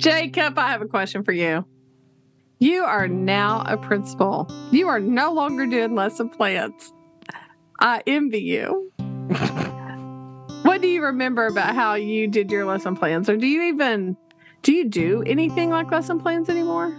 [0.00, 1.64] Jacob, I have a question for you.
[2.58, 4.50] You are now a principal.
[4.70, 6.92] You are no longer doing lesson plans.
[7.80, 8.92] I envy you.
[10.62, 13.28] what do you remember about how you did your lesson plans?
[13.28, 14.16] Or do you even
[14.62, 16.94] do you do anything like lesson plans anymore?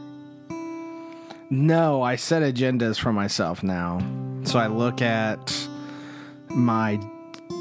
[1.50, 4.00] No, I set agendas for myself now.
[4.44, 5.68] So I look at
[6.50, 7.00] my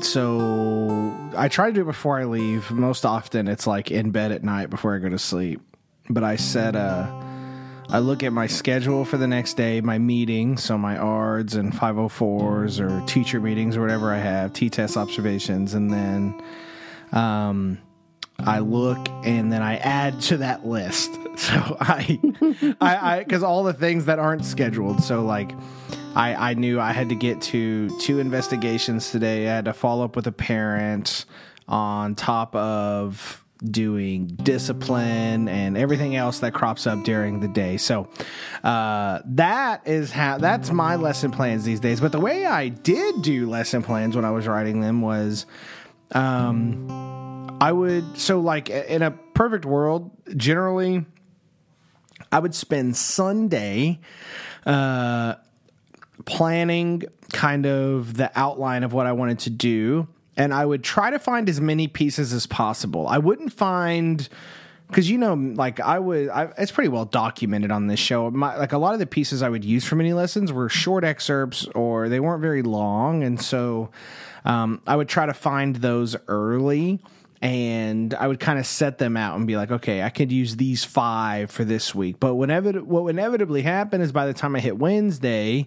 [0.03, 2.71] so I try to do it before I leave.
[2.71, 5.61] Most often it's like in bed at night before I go to sleep.
[6.09, 7.09] But I set a
[7.93, 11.73] I look at my schedule for the next day, my meetings, so my ARDs and
[11.73, 16.41] 504s or teacher meetings or whatever I have, T-TESS observations, and then
[17.11, 17.79] um,
[18.39, 21.11] I look and then I add to that list.
[21.41, 22.21] So I
[22.83, 25.03] I, I, because all the things that aren't scheduled.
[25.03, 25.53] So like,
[26.15, 29.49] I, I knew I had to get to two investigations today.
[29.49, 31.25] I had to follow up with a parent
[31.69, 37.77] on top of doing discipline and everything else that crops up during the day.
[37.77, 38.09] So
[38.65, 42.01] uh, that is how that's my lesson plans these days.
[42.01, 45.47] But the way I did do lesson plans when I was writing them was
[46.13, 51.05] um, I would so like in a perfect world, generally
[52.33, 54.01] I would spend Sunday
[54.65, 55.35] uh,
[56.31, 61.11] planning kind of the outline of what I wanted to do and I would try
[61.11, 63.07] to find as many pieces as possible.
[63.07, 64.27] I wouldn't find
[64.87, 68.31] because you know, like I would, I, it's pretty well documented on this show.
[68.31, 71.05] My, like a lot of the pieces I would use for mini lessons were short
[71.05, 73.91] excerpts or they weren't very long, and so
[74.45, 77.01] um, I would try to find those early.
[77.43, 80.57] And I would kind of set them out and be like, okay, I could use
[80.57, 82.21] these five for this week.
[82.21, 85.67] But whenever what would inevitably happen is by the time I hit Wednesday,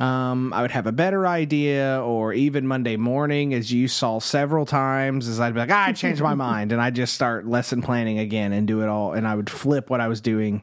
[0.00, 4.66] um, I would have a better idea, or even Monday morning, as you saw several
[4.66, 7.80] times, as I'd be like, ah, I changed my mind, and I'd just start lesson
[7.80, 10.62] planning again and do it all, and I would flip what I was doing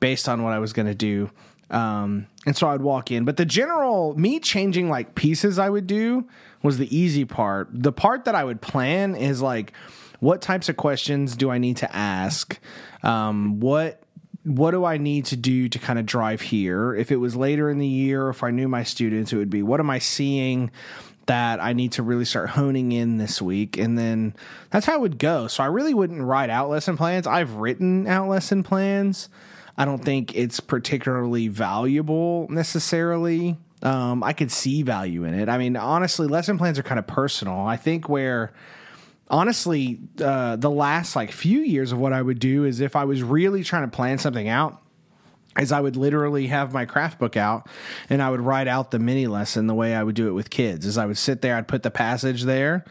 [0.00, 1.30] based on what I was going to do.
[1.70, 5.86] Um, and so I'd walk in, but the general me changing like pieces I would
[5.86, 6.28] do
[6.62, 7.68] was the easy part.
[7.72, 9.72] The part that I would plan is like,
[10.18, 12.58] what types of questions do I need to ask?
[13.02, 14.02] Um, what
[14.44, 16.94] what do I need to do to kind of drive here?
[16.94, 19.62] If it was later in the year, if I knew my students, it would be
[19.62, 20.70] what am I seeing
[21.26, 23.76] that I need to really start honing in this week?
[23.76, 24.34] And then
[24.70, 25.46] that's how it would go.
[25.46, 27.26] So I really wouldn't write out lesson plans.
[27.26, 29.28] I've written out lesson plans.
[29.76, 33.58] I don't think it's particularly valuable necessarily.
[33.82, 35.48] Um, I could see value in it.
[35.48, 37.60] I mean, honestly, lesson plans are kind of personal.
[37.60, 38.52] I think where
[39.30, 43.04] honestly, uh, the last like few years of what I would do is if I
[43.04, 44.82] was really trying to plan something out,
[45.58, 47.68] is I would literally have my craft book out
[48.08, 50.50] and I would write out the mini lesson the way I would do it with
[50.50, 50.86] kids.
[50.86, 52.84] Is I would sit there, I'd put the passage there,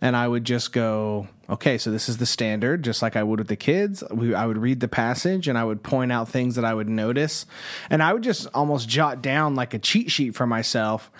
[0.00, 3.40] and I would just go, okay, so this is the standard, just like I would
[3.40, 4.02] with the kids.
[4.10, 6.88] We, I would read the passage and I would point out things that I would
[6.88, 7.46] notice,
[7.90, 11.10] and I would just almost jot down like a cheat sheet for myself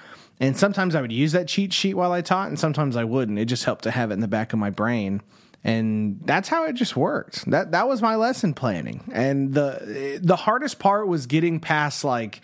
[0.40, 3.38] and sometimes I would use that cheat sheet while I taught, and sometimes I wouldn't.
[3.38, 5.22] It just helped to have it in the back of my brain.
[5.64, 7.50] And that's how it just worked.
[7.50, 9.10] That that was my lesson planning.
[9.12, 12.40] And the the hardest part was getting past like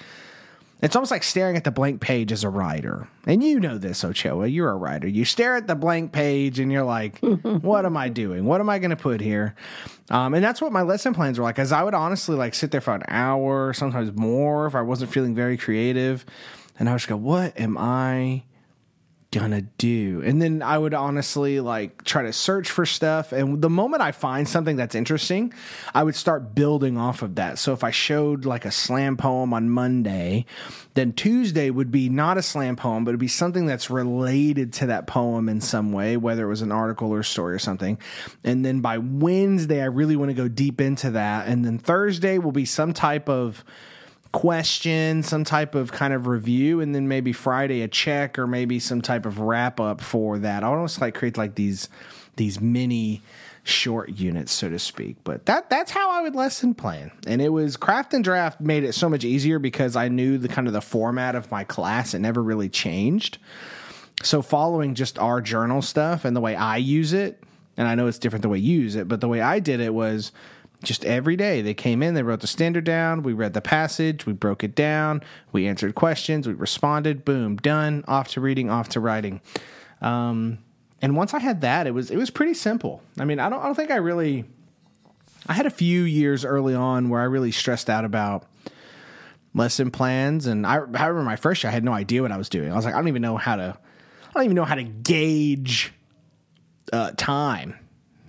[0.82, 3.09] it's almost like staring at the blank page as a writer.
[3.27, 4.49] And you know this, Ochoa.
[4.49, 5.09] You're a writer.
[5.09, 8.44] You stare at the blank page and you're like, what am I doing?
[8.44, 9.55] What am I going to put here?
[10.11, 11.59] Um, and that's what my lesson plans were like.
[11.59, 15.11] As I would honestly like sit there for an hour, sometimes more, if I wasn't
[15.11, 16.26] feeling very creative
[16.78, 18.44] and I just go, what am I
[19.34, 20.22] gonna do?
[20.24, 23.32] And then I would honestly like try to search for stuff.
[23.32, 25.52] And the moment I find something that's interesting,
[25.92, 27.58] I would start building off of that.
[27.58, 30.46] So if I showed like a slam poem on Monday,
[30.94, 34.86] then Tuesday would be not a slam poem, but it'd be something that's related to
[34.86, 37.98] that poem in some way, whether it was an article or story or something.
[38.44, 41.48] And then by Wednesday, I really want to go deep into that.
[41.48, 43.64] And then Thursday will be some type of
[44.34, 48.80] question, some type of kind of review, and then maybe Friday a check or maybe
[48.80, 50.64] some type of wrap up for that.
[50.64, 51.88] I almost like create like these
[52.34, 53.22] these mini
[53.62, 55.16] short units, so to speak.
[55.22, 57.12] But that that's how I would lesson plan.
[57.28, 60.48] And it was craft and draft made it so much easier because I knew the
[60.48, 62.12] kind of the format of my class.
[62.12, 63.38] It never really changed.
[64.25, 67.40] So following just our journal stuff and the way I use it,
[67.76, 69.78] and I know it's different the way you use it, but the way I did
[69.78, 70.32] it was
[70.84, 71.62] just every day.
[71.62, 74.75] They came in they wrote the standard down we read the passage we broke it
[74.75, 75.22] down
[75.52, 79.40] we answered questions we responded boom done off to reading off to writing.
[80.00, 80.58] Um,
[81.02, 83.02] and once i had that it was it was pretty simple.
[83.19, 84.44] I mean i don't, I don't think i really
[85.46, 88.46] i had a few years early on where i really stressed out about
[89.54, 92.37] lesson plans and i, I remember my first year i had no idea what i
[92.37, 92.72] was doing.
[92.72, 93.78] I was like i don't even know how to
[94.28, 95.92] i don't even know how to gauge
[96.92, 97.78] uh, time.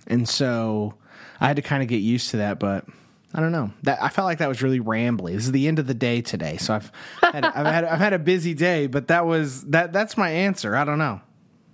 [0.06, 0.94] And so
[1.40, 2.86] I had to kind of get used to that, but
[3.34, 3.70] I don't know.
[3.82, 5.34] That I felt like that was really rambly.
[5.34, 8.12] This is the end of the day today, so I've had, I've had I've had
[8.12, 10.74] a busy day, but that was that that's my answer.
[10.74, 11.20] I don't know.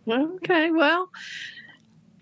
[0.08, 1.10] Okay, well,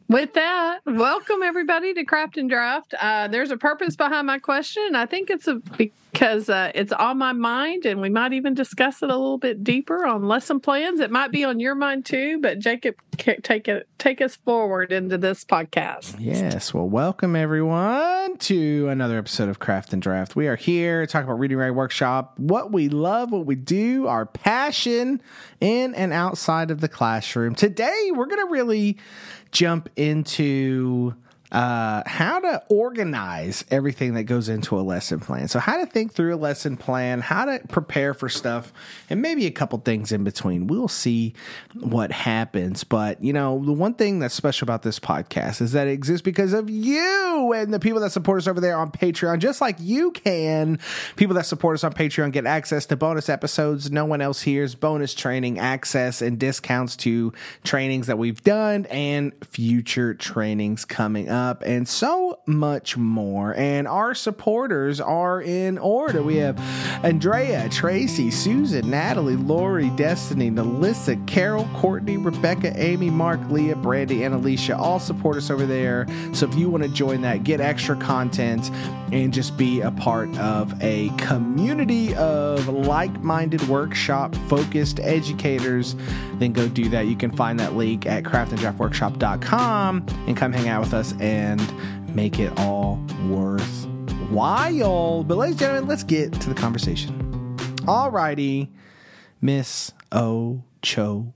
[0.08, 2.94] with that, welcome everybody to Craft and Draft.
[3.00, 4.94] Uh, there's a purpose behind my question.
[4.94, 5.62] I think it's a
[6.12, 9.62] because uh, it's on my mind, and we might even discuss it a little bit
[9.62, 11.00] deeper on lesson plans.
[11.00, 15.18] It might be on your mind too, but Jacob, take it take us forward into
[15.18, 16.16] this podcast.
[16.18, 20.34] Yes, well, welcome everyone to another episode of Craft and Draft.
[20.34, 24.06] We are here to talk about Reading Writing Workshop, what we love, what we do,
[24.06, 25.20] our passion
[25.60, 27.54] in and outside of the classroom.
[27.54, 28.96] Today, we're going to really
[29.52, 31.14] jump into
[31.52, 35.48] uh, how to organize everything that goes into a lesson plan.
[35.48, 38.72] So, how to think through a lesson plan, how to prepare for stuff,
[39.08, 40.68] and maybe a couple things in between.
[40.68, 41.34] We'll see
[41.74, 42.84] what happens.
[42.84, 46.22] But, you know, the one thing that's special about this podcast is that it exists
[46.22, 49.76] because of you and the people that support us over there on Patreon, just like
[49.80, 50.78] you can.
[51.16, 54.76] People that support us on Patreon get access to bonus episodes no one else hears,
[54.76, 57.32] bonus training, access, and discounts to
[57.64, 63.54] trainings that we've done and future trainings coming up up, and so much more.
[63.54, 66.22] And our supporters are in order.
[66.22, 66.58] We have
[67.04, 74.34] Andrea, Tracy, Susan, Natalie, Lori, Destiny, Melissa, Carol, Courtney, Rebecca, Amy, Mark, Leah, Brandy, and
[74.34, 76.06] Alicia all support us over there.
[76.32, 78.70] So if you want to join that, get extra content
[79.12, 85.96] and just be a part of a community of like minded workshop focused educators,
[86.34, 87.06] then go do that.
[87.06, 91.62] You can find that link at craftanddraftworkshop.com and come hang out with us and
[92.14, 95.22] make it all worthwhile.
[95.22, 97.56] But, ladies and gentlemen, let's get to the conversation.
[97.82, 98.68] Alrighty,
[99.40, 101.32] Miss Ochoa.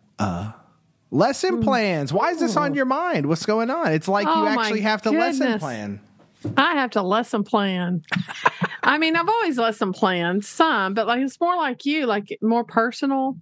[1.10, 1.64] Lesson mm.
[1.64, 2.12] plans.
[2.12, 3.26] Why is this on your mind?
[3.26, 3.92] What's going on?
[3.92, 6.00] It's like Oh, you actually have to lesson plan.
[6.56, 8.02] I have to lesson plan.
[8.82, 12.64] I mean, I've always lesson planned some, but like it's more like you, like more
[12.64, 13.36] personal.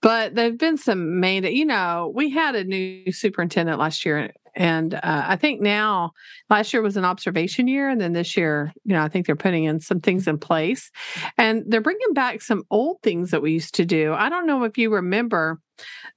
[0.00, 4.94] But there've been some main, you know, we had a new superintendent last year, and
[4.94, 6.12] uh, I think now
[6.48, 9.36] last year was an observation year, and then this year, you know, I think they're
[9.36, 10.90] putting in some things in place,
[11.36, 14.14] and they're bringing back some old things that we used to do.
[14.14, 15.60] I don't know if you remember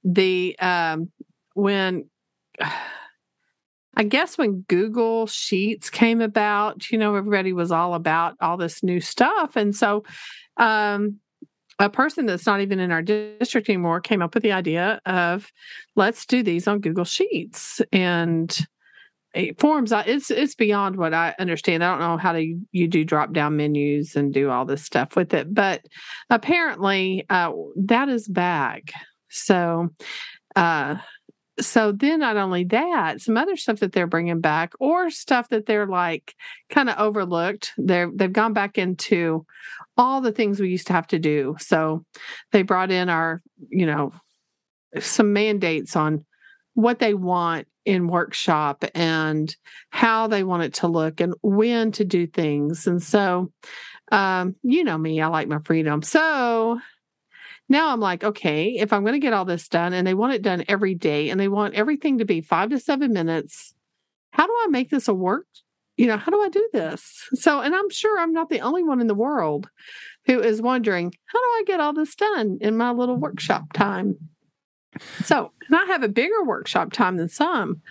[0.02, 1.10] the um,
[1.54, 2.08] when.
[3.96, 8.82] I guess when Google Sheets came about, you know, everybody was all about all this
[8.82, 9.56] new stuff.
[9.56, 10.04] And so
[10.56, 11.18] um,
[11.80, 15.50] a person that's not even in our district anymore came up with the idea of
[15.96, 18.56] let's do these on Google Sheets and
[19.58, 19.90] forms.
[19.90, 21.82] uh, It's it's beyond what I understand.
[21.82, 25.16] I don't know how to you do drop down menus and do all this stuff
[25.16, 25.82] with it, but
[26.28, 28.92] apparently uh, that is back.
[29.30, 29.88] So
[30.54, 30.96] uh,
[31.60, 35.66] so then not only that some other stuff that they're bringing back or stuff that
[35.66, 36.34] they're like
[36.70, 39.44] kind of overlooked they're they've gone back into
[40.00, 42.02] all the things we used to have to do so
[42.52, 44.12] they brought in our you know
[44.98, 46.24] some mandates on
[46.74, 49.54] what they want in workshop and
[49.90, 53.52] how they want it to look and when to do things and so
[54.10, 56.80] um you know me i like my freedom so
[57.68, 60.32] now I'm like, okay, if I'm going to get all this done and they want
[60.32, 63.72] it done every day and they want everything to be five to seven minutes,
[64.32, 65.46] how do I make this a work?
[66.00, 67.28] You know, how do I do this?
[67.34, 69.68] So, and I'm sure I'm not the only one in the world
[70.24, 74.16] who is wondering, how do I get all this done in my little workshop time?
[75.24, 77.82] So, and I have a bigger workshop time than some,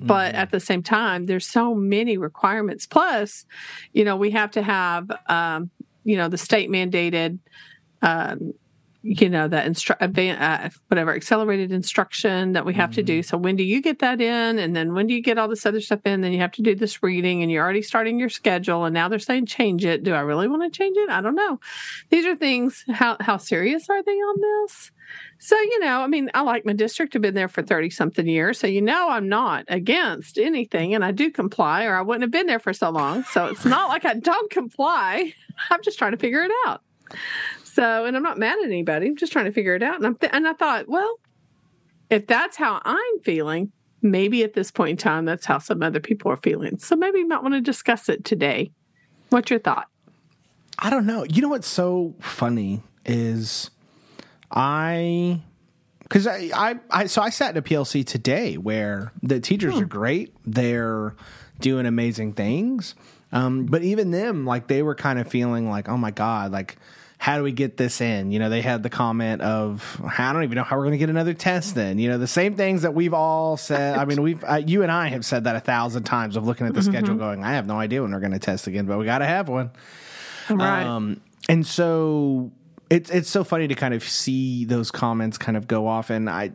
[0.00, 0.38] but Mhm.
[0.38, 2.86] at the same time, there's so many requirements.
[2.86, 3.44] Plus,
[3.92, 5.68] you know, we have to have, um,
[6.04, 7.40] you know, the state mandated,
[8.02, 8.52] um,
[9.08, 13.22] you know, the instru- advan- uh, whatever accelerated instruction that we have to do.
[13.22, 14.58] So when do you get that in?
[14.58, 16.20] And then when do you get all this other stuff in?
[16.20, 18.84] Then you have to do this reading and you're already starting your schedule.
[18.84, 20.04] And now they're saying change it.
[20.04, 21.08] Do I really want to change it?
[21.08, 21.58] I don't know.
[22.10, 24.90] These are things, how, how serious are they on this?
[25.38, 27.16] So, you know, I mean, I like my district.
[27.16, 28.58] I've been there for 30 something years.
[28.58, 32.30] So, you know, I'm not against anything and I do comply or I wouldn't have
[32.30, 33.22] been there for so long.
[33.24, 35.32] So it's not like I don't comply.
[35.70, 36.82] I'm just trying to figure it out.
[37.78, 39.06] So, and I'm not mad at anybody.
[39.06, 39.94] I'm just trying to figure it out.
[39.94, 41.20] And I'm th- and I thought, well,
[42.10, 43.70] if that's how I'm feeling,
[44.02, 46.80] maybe at this point in time, that's how some other people are feeling.
[46.80, 48.72] So maybe you might want to discuss it today.
[49.28, 49.86] What's your thought?
[50.76, 51.22] I don't know.
[51.22, 53.70] You know what's so funny is
[54.50, 55.40] I
[56.00, 59.86] because I, I I so I sat in a PLC today where the teachers are
[59.86, 60.34] great.
[60.44, 61.14] They're
[61.60, 62.96] doing amazing things.
[63.30, 66.76] Um, but even them, like they were kind of feeling like, oh my God, like
[67.20, 68.30] how do we get this in?
[68.30, 70.98] You know, they had the comment of, I don't even know how we're going to
[70.98, 71.98] get another test then.
[71.98, 73.98] You know, the same things that we've all said.
[73.98, 76.68] I mean, we've, uh, you and I have said that a thousand times of looking
[76.68, 76.90] at the mm-hmm.
[76.90, 79.18] schedule going, I have no idea when we're going to test again, but we got
[79.18, 79.72] to have one.
[80.48, 80.84] Right.
[80.84, 82.52] Um, and so
[82.88, 86.10] it's, it's so funny to kind of see those comments kind of go off.
[86.10, 86.52] And I,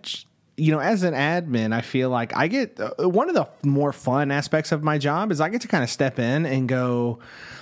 [0.56, 3.92] you know, as an admin, I feel like I get uh, one of the more
[3.92, 7.20] fun aspects of my job is I get to kind of step in and go,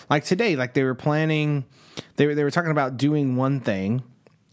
[0.08, 1.65] like today, like they were planning,
[2.15, 4.03] they were, they were talking about doing one thing,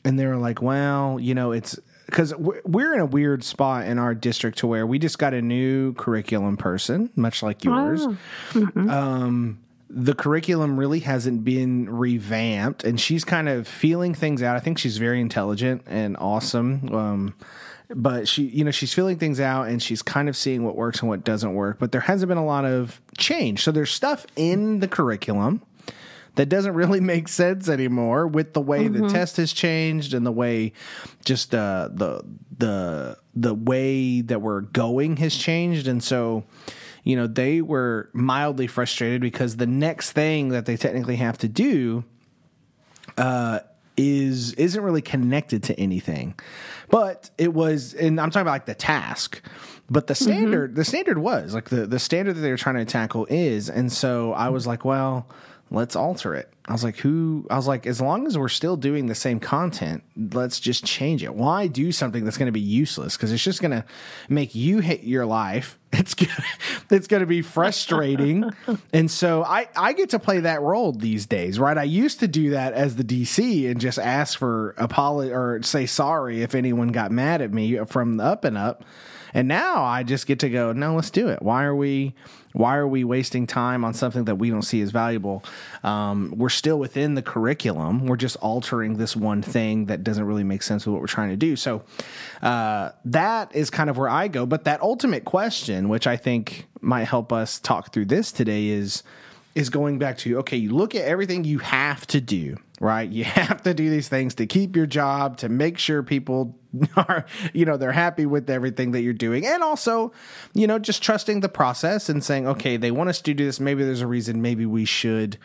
[0.04, 3.98] and they were like, well, you know, it's because we're in a weird spot in
[3.98, 8.06] our district to where we just got a new curriculum person, much like yours.
[8.06, 8.16] Oh.
[8.52, 8.90] Mm-hmm.
[8.90, 14.56] Um, the curriculum really hasn't been revamped, and she's kind of feeling things out.
[14.56, 16.94] I think she's very intelligent and awesome.
[16.94, 17.34] Um,
[17.94, 21.00] but she you know she's feeling things out and she's kind of seeing what works
[21.00, 24.26] and what doesn't work but there hasn't been a lot of change so there's stuff
[24.36, 25.62] in the curriculum
[26.38, 29.06] that doesn't really make sense anymore with the way mm-hmm.
[29.06, 30.72] the test has changed and the way
[31.24, 32.22] just uh, the
[32.56, 36.44] the the way that we're going has changed and so
[37.04, 41.48] you know they were mildly frustrated because the next thing that they technically have to
[41.48, 42.04] do
[43.16, 43.60] uh,
[43.96, 46.34] is isn't really connected to anything.
[46.88, 49.42] But it was, and I'm talking about like the task.
[49.90, 50.24] But the mm-hmm.
[50.24, 50.78] standard, mm-hmm.
[50.78, 53.92] the standard was like the the standard that they were trying to tackle is, and
[53.92, 55.28] so I was like, well,
[55.70, 56.52] let's alter it.
[56.66, 57.46] I was like, who?
[57.50, 61.22] I was like, as long as we're still doing the same content, let's just change
[61.22, 61.34] it.
[61.34, 63.16] Why do something that's going to be useless?
[63.16, 63.84] Because it's just going to
[64.28, 65.78] make you hate your life.
[65.90, 66.44] It's gonna,
[66.90, 68.50] it's going to be frustrating,
[68.92, 71.78] and so I I get to play that role these days, right?
[71.78, 75.86] I used to do that as the DC and just ask for apology or say
[75.86, 78.84] sorry if anyone got mad at me from the up and up.
[79.32, 81.42] And now I just get to go, no, let's do it.
[81.42, 82.14] Why are we
[82.52, 85.44] why are we wasting time on something that we don't see as valuable?
[85.84, 88.06] Um, we're still within the curriculum.
[88.06, 91.30] We're just altering this one thing that doesn't really make sense with what we're trying
[91.30, 91.56] to do.
[91.56, 91.82] So
[92.42, 94.46] uh, that is kind of where I go.
[94.46, 99.02] But that ultimate question, which I think might help us talk through this today, is
[99.54, 103.08] is going back to okay, you look at everything you have to do, right?
[103.08, 106.57] You have to do these things to keep your job, to make sure people
[106.96, 109.46] are, you know, they're happy with everything that you're doing.
[109.46, 110.12] And also,
[110.54, 113.60] you know, just trusting the process and saying, okay, they want us to do this.
[113.60, 114.42] Maybe there's a reason.
[114.42, 115.38] Maybe we should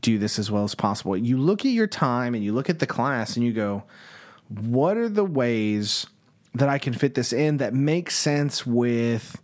[0.00, 1.16] do this as well as possible.
[1.16, 3.84] You look at your time and you look at the class and you go,
[4.48, 6.06] what are the ways
[6.54, 9.40] that I can fit this in that makes sense with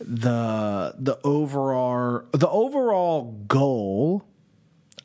[0.00, 4.24] the the overall the overall goal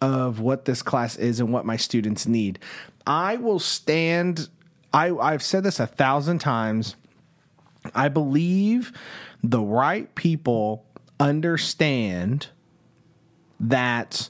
[0.02, 2.60] of what this class is and what my students need.
[3.08, 4.50] I will stand
[4.94, 6.96] I I've said this a thousand times.
[7.94, 8.94] I believe
[9.44, 10.86] the right people
[11.20, 12.48] understand
[13.60, 14.30] that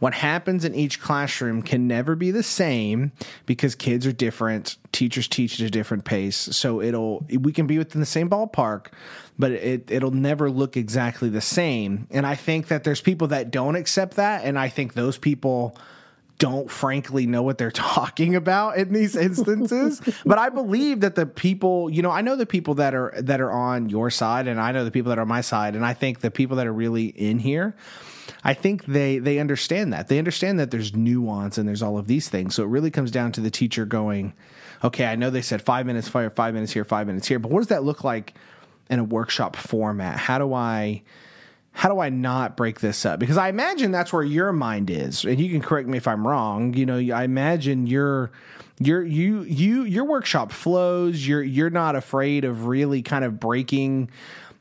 [0.00, 3.12] what happens in each classroom can never be the same
[3.46, 7.78] because kids are different teachers teach at a different pace so it'll we can be
[7.78, 8.86] within the same ballpark
[9.38, 13.50] but it it'll never look exactly the same and i think that there's people that
[13.50, 15.76] don't accept that and i think those people
[16.40, 21.26] don't frankly know what they're talking about in these instances but i believe that the
[21.26, 24.60] people you know i know the people that are that are on your side and
[24.60, 26.66] i know the people that are on my side and i think the people that
[26.66, 27.76] are really in here
[28.42, 30.08] I think they they understand that.
[30.08, 32.54] They understand that there's nuance and there's all of these things.
[32.54, 34.32] So it really comes down to the teacher going,
[34.82, 37.50] okay, I know they said five minutes fire, five minutes here, five minutes here, but
[37.50, 38.34] what does that look like
[38.88, 40.16] in a workshop format?
[40.16, 41.02] How do I
[41.80, 43.18] how do I not break this up?
[43.18, 46.28] Because I imagine that's where your mind is, and you can correct me if I'm
[46.28, 46.74] wrong.
[46.74, 48.30] You know, I imagine your
[48.78, 51.26] your you you your workshop flows.
[51.26, 54.10] You're you're not afraid of really kind of breaking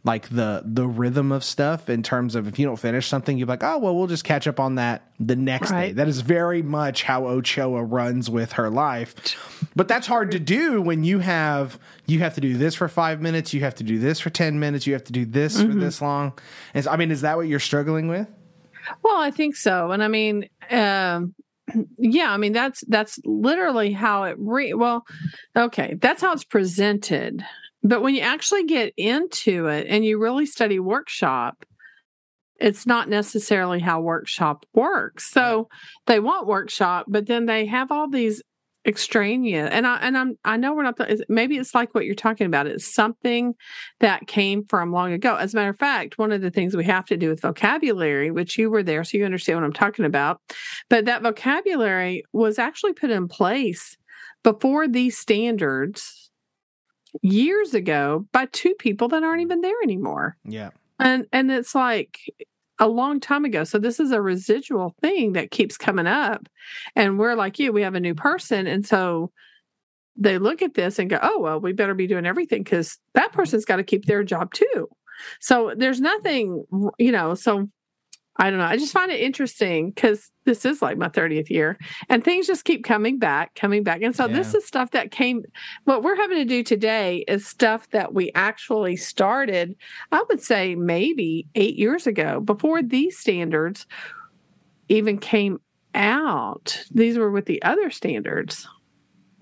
[0.10, 3.46] like the the rhythm of stuff in terms of if you don't finish something, you're
[3.46, 5.90] like, oh well, we'll just catch up on that the next right.
[5.90, 5.92] day.
[5.94, 9.14] That is very much how Ochoa runs with her life.
[9.76, 13.22] But that's hard to do when you have you have to do this for five
[13.22, 15.74] minutes, you have to do this for ten minutes, you have to do this mm-hmm.
[15.74, 16.34] for this long.
[16.74, 18.28] And so, I mean, is that what you're struggling with?
[19.04, 21.36] Well, I think so, and I mean, um,
[22.00, 24.74] yeah, I mean that's that's literally how it re.
[24.74, 25.06] Well,
[25.56, 27.46] okay, that's how it's presented
[27.84, 31.66] but when you actually get into it and you really study workshop,
[32.60, 35.30] it's not necessarily how workshop works.
[35.32, 35.70] So
[36.06, 38.42] they want workshop, but then they have all these
[38.86, 42.48] extraneous and I and I'm I know we're not maybe it's like what you're talking
[42.48, 42.66] about.
[42.66, 43.54] It's something
[44.00, 45.36] that came from long ago.
[45.36, 48.32] As a matter of fact, one of the things we have to do with vocabulary,
[48.32, 50.40] which you were there, so you understand what I'm talking about.
[50.90, 53.98] But that vocabulary was actually put in place
[54.44, 56.19] before these standards
[57.22, 59.46] years ago by two people that aren't mm.
[59.46, 60.38] even there anymore.
[60.44, 60.70] Yeah.
[61.00, 62.20] And and it's like
[62.80, 63.64] a long time ago.
[63.64, 66.48] So this is a residual thing that keeps coming up.
[66.96, 68.68] And we're like you, we have a new person.
[68.68, 69.32] And so
[70.16, 73.30] they look at this and go, oh, well, we better be doing everything because that
[73.30, 73.36] mm-hmm.
[73.36, 74.88] person's got to keep their job too.
[75.42, 76.64] So there's nothing,
[76.98, 77.70] you know, so
[78.40, 78.66] I don't know.
[78.66, 81.78] I just find it interesting because this is like my 30th year
[82.08, 84.02] and things just keep coming back, coming back.
[84.02, 84.38] And so yeah.
[84.38, 85.44] this is stuff that came,
[85.84, 89.76] what we're having to do today is stuff that we actually started,
[90.14, 93.86] I would say maybe eight years ago before these standards
[94.88, 95.60] even came
[95.94, 96.86] out.
[96.92, 98.66] These were with the other standards,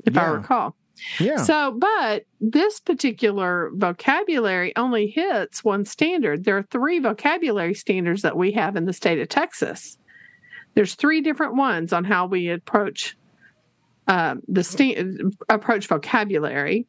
[0.05, 0.23] if yeah.
[0.23, 0.75] I recall.
[1.19, 1.37] Yeah.
[1.37, 6.43] So, but this particular vocabulary only hits one standard.
[6.43, 9.97] There are three vocabulary standards that we have in the state of Texas.
[10.75, 13.17] There's three different ones on how we approach
[14.07, 16.87] uh, the st- approach vocabulary,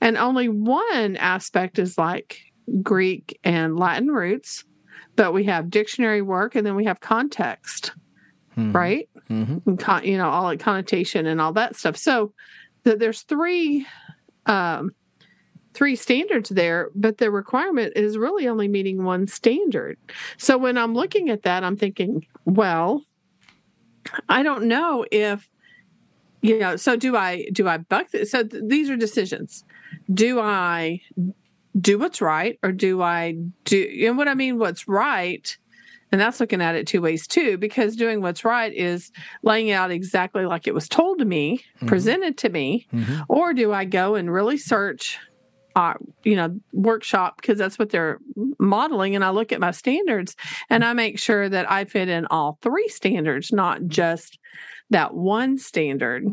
[0.00, 2.40] and only one aspect is like
[2.82, 4.64] Greek and Latin roots.
[5.16, 7.92] But we have dictionary work, and then we have context,
[8.56, 8.72] mm-hmm.
[8.72, 9.08] right?
[9.30, 9.76] Mm-hmm.
[9.76, 11.96] Con- you know, all like connotation and all that stuff.
[11.96, 12.32] So
[12.86, 13.86] that there's three
[14.46, 14.92] um,
[15.74, 19.98] three standards there, but the requirement is really only meeting one standard.
[20.38, 23.04] So when I'm looking at that, I'm thinking, well,
[24.28, 25.50] I don't know if
[26.40, 26.76] you know.
[26.76, 27.48] So do I?
[27.52, 28.06] Do I buck?
[28.24, 29.64] So th- these are decisions.
[30.12, 31.02] Do I
[31.78, 33.32] do what's right, or do I
[33.64, 34.06] do?
[34.06, 35.56] And what I mean, what's right
[36.16, 39.90] and that's looking at it two ways too, because doing what's right is laying out
[39.90, 41.88] exactly like it was told to me, mm-hmm.
[41.88, 43.20] presented to me, mm-hmm.
[43.28, 45.18] or do I go and really search,
[45.74, 45.92] uh,
[46.24, 48.18] you know, workshop because that's what they're
[48.58, 50.36] modeling, and I look at my standards
[50.70, 54.38] and I make sure that I fit in all three standards, not just
[54.88, 56.24] that one standard.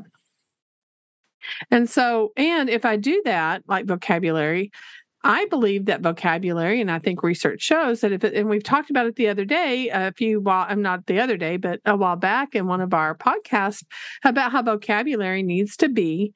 [1.69, 4.71] And so, and if I do that, like vocabulary,
[5.25, 8.89] I believe that vocabulary, and I think research shows that if it, and we've talked
[8.89, 11.95] about it the other day, a few while, I'm not the other day, but a
[11.95, 13.83] while back in one of our podcasts
[14.25, 16.33] about how vocabulary needs to be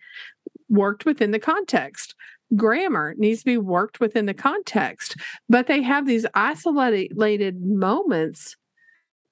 [0.70, 2.16] worked within the context.
[2.56, 5.18] Grammar needs to be worked within the context,
[5.50, 8.56] but they have these isolated moments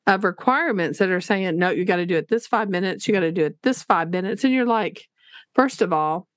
[0.05, 3.13] of requirements that are saying, no, you got to do it this five minutes, you
[3.13, 4.44] got to do it this five minutes.
[4.44, 5.07] And you're like,
[5.53, 6.27] first of all,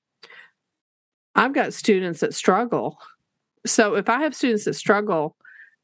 [1.39, 2.99] I've got students that struggle.
[3.65, 5.37] So if I have students that struggle,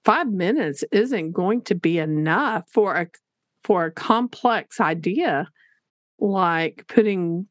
[0.04, 3.08] five minutes isn't going to be enough for a
[3.64, 5.50] for a complex idea
[6.20, 7.48] like putting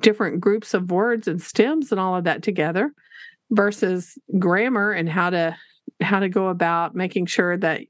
[0.00, 2.92] different groups of words and stems and all of that together
[3.50, 5.56] versus grammar and how to
[6.02, 7.80] how to go about making sure that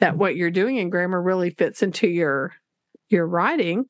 [0.00, 2.52] that what you're doing in grammar really fits into your
[3.08, 3.84] your writing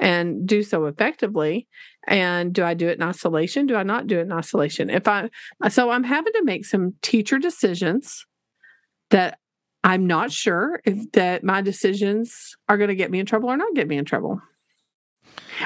[0.00, 1.68] and do so effectively
[2.06, 3.66] and do I do it in isolation?
[3.66, 4.90] Do I not do it in isolation?
[4.90, 5.30] If I,
[5.68, 8.26] so I'm having to make some teacher decisions
[9.10, 9.38] that
[9.84, 13.56] I'm not sure if that my decisions are going to get me in trouble or
[13.56, 14.40] not get me in trouble.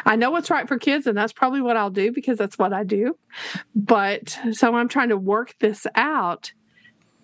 [0.04, 2.72] I know what's right for kids, and that's probably what I'll do because that's what
[2.72, 3.16] I do.
[3.74, 6.52] But so I'm trying to work this out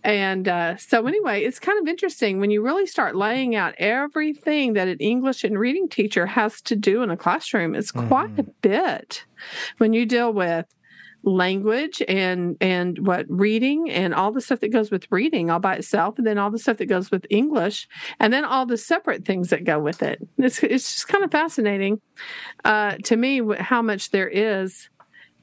[0.03, 4.73] and uh, so, anyway, it's kind of interesting when you really start laying out everything
[4.75, 7.75] that an English and reading teacher has to do in a classroom.
[7.75, 8.41] It's quite mm-hmm.
[8.41, 9.25] a bit
[9.79, 10.67] when you deal with
[11.23, 15.75] language and and what reading and all the stuff that goes with reading all by
[15.75, 17.87] itself and then all the stuff that goes with english
[18.21, 21.31] and then all the separate things that go with it it's it's just kind of
[21.31, 22.01] fascinating
[22.65, 24.89] uh, to me how much there is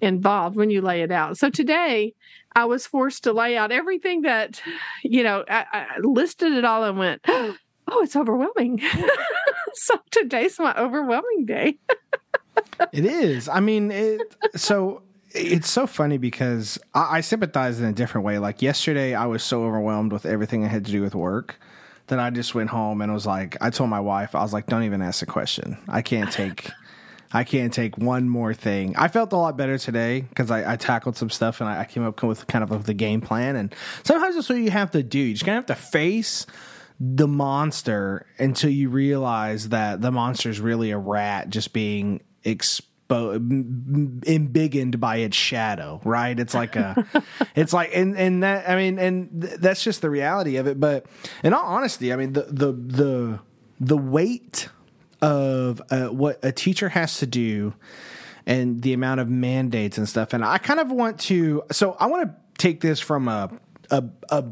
[0.02, 2.14] involved when you lay it out so today
[2.58, 4.62] I was forced to lay out everything that,
[5.04, 7.56] you know, I, I listed it all and went, oh,
[8.02, 8.82] it's overwhelming.
[9.76, 11.78] so today's my overwhelming day.
[12.92, 13.48] it is.
[13.48, 18.40] I mean, it, so it's so funny because I, I, sympathize in a different way.
[18.40, 21.60] Like yesterday, I was so overwhelmed with everything I had to do with work
[22.08, 24.66] that I just went home and was like, I told my wife, I was like,
[24.66, 25.78] don't even ask a question.
[25.88, 26.72] I can't take.
[27.34, 28.96] I can't take one more thing.
[28.96, 31.86] I felt a lot better today because I, I, tackled some stuff and I, I,
[31.86, 33.56] came up with kind of the game plan.
[33.56, 35.20] And sometimes that's what you have to do.
[35.20, 36.46] You just kind of have to face
[37.00, 42.84] the monster until you realize that the monster is really a rat just being exposed
[43.10, 47.08] embiggened by its shadow right it's like a
[47.56, 50.78] it's like and and that i mean and th- that's just the reality of it
[50.78, 51.06] but
[51.42, 53.40] in all honesty i mean the the the
[53.80, 54.68] the weight
[55.22, 57.74] of uh, what a teacher has to do
[58.46, 60.34] and the amount of mandates and stuff.
[60.34, 63.52] And I kind of want to, so I want to take this from a,
[63.92, 64.46] a, a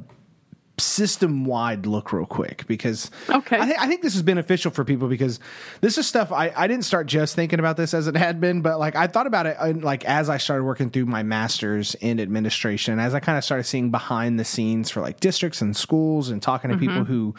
[0.77, 3.57] system wide look real quick because Okay.
[3.59, 5.39] I, th- I think this is beneficial for people because
[5.79, 8.61] this is stuff I, I didn't start just thinking about this as it had been,
[8.61, 11.95] but like I thought about it uh, like as I started working through my master's
[11.95, 15.75] in administration, as I kind of started seeing behind the scenes for like districts and
[15.77, 17.35] schools and talking to people who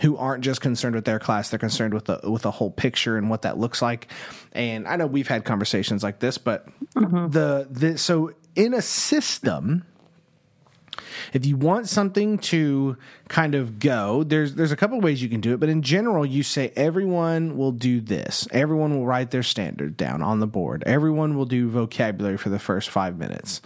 [0.00, 3.16] who aren't just concerned with their class, they're concerned with the with the whole picture
[3.16, 4.06] and what that looks like.
[4.52, 9.84] And I know we've had conversations like this, but the the so in a system
[11.32, 12.96] if you want something to
[13.28, 16.24] kind of go, there's there's a couple ways you can do it, but in general,
[16.24, 18.46] you say everyone will do this.
[18.52, 20.82] Everyone will write their standard down on the board.
[20.86, 23.60] Everyone will do vocabulary for the first five minutes,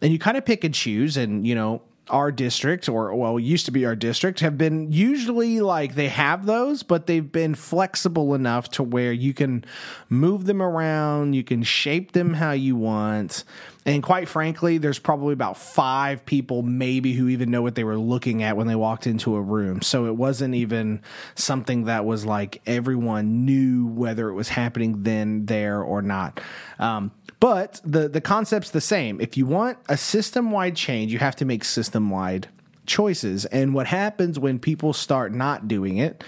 [0.00, 1.16] and you kind of pick and choose.
[1.16, 5.60] And you know, our district, or well, used to be our district, have been usually
[5.60, 9.64] like they have those, but they've been flexible enough to where you can
[10.08, 13.44] move them around, you can shape them how you want.
[13.86, 17.98] And quite frankly, there's probably about five people, maybe, who even know what they were
[17.98, 19.82] looking at when they walked into a room.
[19.82, 21.02] So it wasn't even
[21.34, 26.40] something that was like everyone knew whether it was happening then, there, or not.
[26.78, 27.12] Um,
[27.44, 29.20] but the the concept's the same.
[29.20, 32.48] If you want a system wide change, you have to make system wide
[32.86, 33.44] choices.
[33.44, 36.24] And what happens when people start not doing it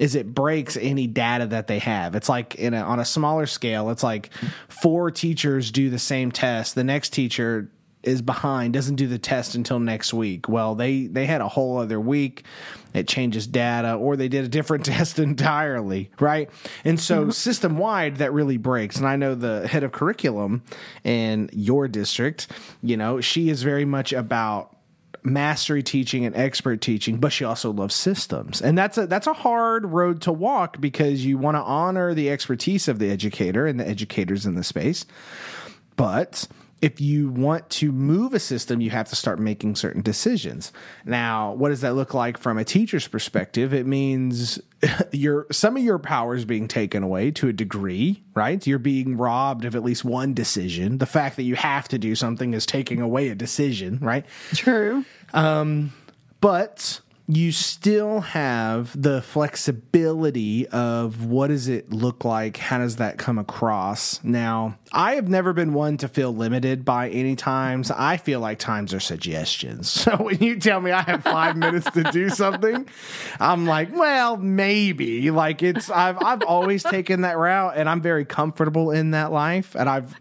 [0.00, 2.16] is it breaks any data that they have.
[2.16, 4.30] It's like in a, on a smaller scale, it's like
[4.66, 6.74] four teachers do the same test.
[6.74, 7.70] The next teacher
[8.06, 10.48] is behind, doesn't do the test until next week.
[10.48, 12.44] Well, they they had a whole other week.
[12.94, 16.50] It changes data, or they did a different test entirely, right?
[16.84, 17.30] And so mm-hmm.
[17.30, 18.96] system wide, that really breaks.
[18.96, 20.62] And I know the head of curriculum
[21.04, 22.48] in your district,
[22.82, 24.76] you know, she is very much about
[25.26, 28.62] mastery teaching and expert teaching, but she also loves systems.
[28.62, 32.30] And that's a that's a hard road to walk because you want to honor the
[32.30, 35.04] expertise of the educator and the educators in the space.
[35.96, 36.46] But
[36.82, 40.72] if you want to move a system, you have to start making certain decisions.
[41.04, 43.72] Now, what does that look like from a teacher's perspective?
[43.72, 44.60] It means
[45.12, 48.64] your some of your power is being taken away to a degree, right?
[48.66, 50.98] You're being robbed of at least one decision.
[50.98, 54.26] The fact that you have to do something is taking away a decision, right?
[54.54, 55.04] True.
[55.32, 55.92] Um,
[56.40, 62.56] but you still have the flexibility of what does it look like?
[62.56, 64.22] How does that come across?
[64.22, 67.90] Now i have never been one to feel limited by any times.
[67.90, 69.90] I feel like times are suggestions.
[70.06, 72.88] So when you tell me i have five minutes to do something
[73.40, 75.30] i'm like well maybe.
[75.32, 79.74] Like it's i've i've always taken that route and i'm very comfortable in that life
[79.74, 80.14] and i've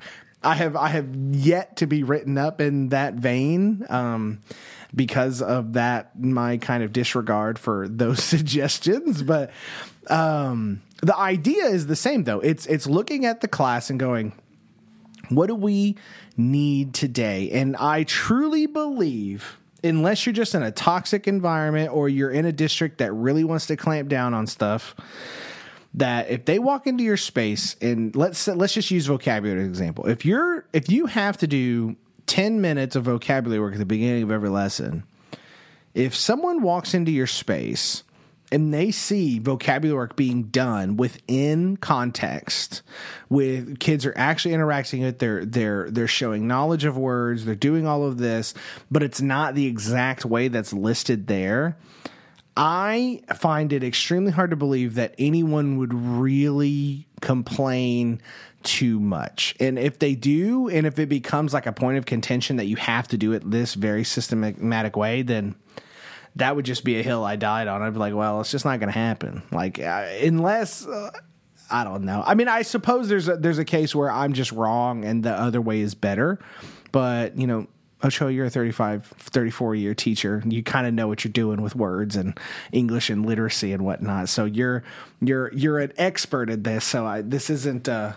[0.46, 3.84] I have I have yet to be written up in that vein.
[3.90, 4.42] Um,
[4.94, 9.24] because of that my kind of disregard for those suggestions.
[9.24, 9.52] But
[10.08, 12.40] um, the idea is the same though.
[12.40, 14.34] It's it's looking at the class and going,
[15.30, 15.96] what do we
[16.38, 17.50] need today?
[17.52, 19.58] And I truly believe.
[19.84, 23.68] Unless you're just in a toxic environment or you're in a district that really wants
[23.68, 24.96] to clamp down on stuff,
[25.94, 29.70] that if they walk into your space and let's let's just use vocabulary as an
[29.70, 30.08] example.
[30.08, 31.96] If you're if you have to do
[32.28, 35.04] 10 minutes of vocabulary work at the beginning of every lesson,
[35.94, 38.04] if someone walks into your space
[38.52, 42.84] and they see vocabulary work being done within context
[43.30, 47.88] with kids are actually interacting with they're they're they're showing knowledge of words they're doing
[47.88, 48.54] all of this
[48.92, 51.76] but it's not the exact way that's listed there
[52.58, 58.22] I find it extremely hard to believe that anyone would really complain
[58.66, 59.56] too much.
[59.60, 62.76] And if they do, and if it becomes like a point of contention that you
[62.76, 65.56] have to do it this very systematic way, then
[66.36, 67.82] that would just be a hill I died on.
[67.82, 69.44] I'd be like, well, it's just not going to happen.
[69.52, 70.86] Like, uh, unless.
[70.86, 71.12] Uh,
[71.72, 72.24] I don't know.
[72.24, 75.32] I mean, I suppose there's a, there's a case where I'm just wrong and the
[75.34, 76.38] other way is better,
[76.92, 77.66] but you know,
[78.04, 80.44] Ocho, you're a 35, 34 year teacher.
[80.46, 82.38] You kind of know what you're doing with words and
[82.72, 84.30] English and literacy and whatnot.
[84.30, 84.84] So you're
[85.22, 86.86] you're you're an expert at this.
[86.86, 87.90] So I, this isn't.
[87.90, 88.14] Uh,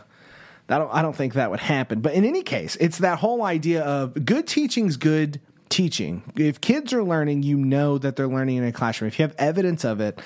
[0.68, 0.92] I don't.
[0.92, 2.00] I don't think that would happen.
[2.00, 6.22] But in any case, it's that whole idea of good teaching's good teaching.
[6.36, 9.08] If kids are learning, you know that they're learning in a classroom.
[9.08, 10.20] If you have evidence of it,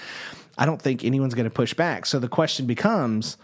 [0.59, 2.07] I don't think anyone's going to push back.
[2.07, 3.37] So the question becomes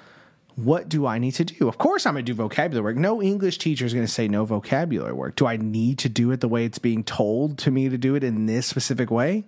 [0.57, 1.69] what do I need to do?
[1.69, 2.97] Of course, I'm going to do vocabulary work.
[2.97, 5.37] No English teacher is going to say no vocabulary work.
[5.37, 8.17] Do I need to do it the way it's being told to me to do
[8.17, 9.45] it in this specific way?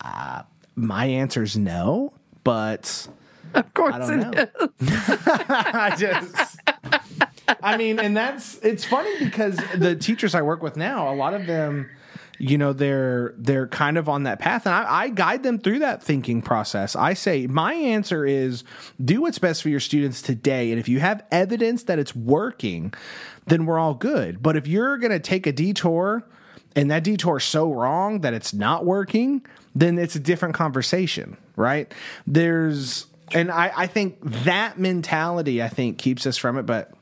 [0.00, 0.42] Uh,
[0.76, 2.12] my answer is no,
[2.44, 3.08] but
[3.54, 4.68] Of course I don't it know.
[4.80, 4.88] is.
[5.28, 6.58] I just.
[7.62, 11.34] I mean, and that's it's funny because the teachers I work with now, a lot
[11.34, 11.88] of them,
[12.38, 15.80] you know, they're they're kind of on that path, and I, I guide them through
[15.80, 16.96] that thinking process.
[16.96, 18.64] I say my answer is
[19.02, 22.92] do what's best for your students today, and if you have evidence that it's working,
[23.46, 24.42] then we're all good.
[24.42, 26.26] But if you're going to take a detour
[26.76, 31.36] and that detour is so wrong that it's not working, then it's a different conversation,
[31.56, 31.92] right?
[32.26, 36.64] There's, and I, I think that mentality, I think, keeps us from it.
[36.64, 36.92] But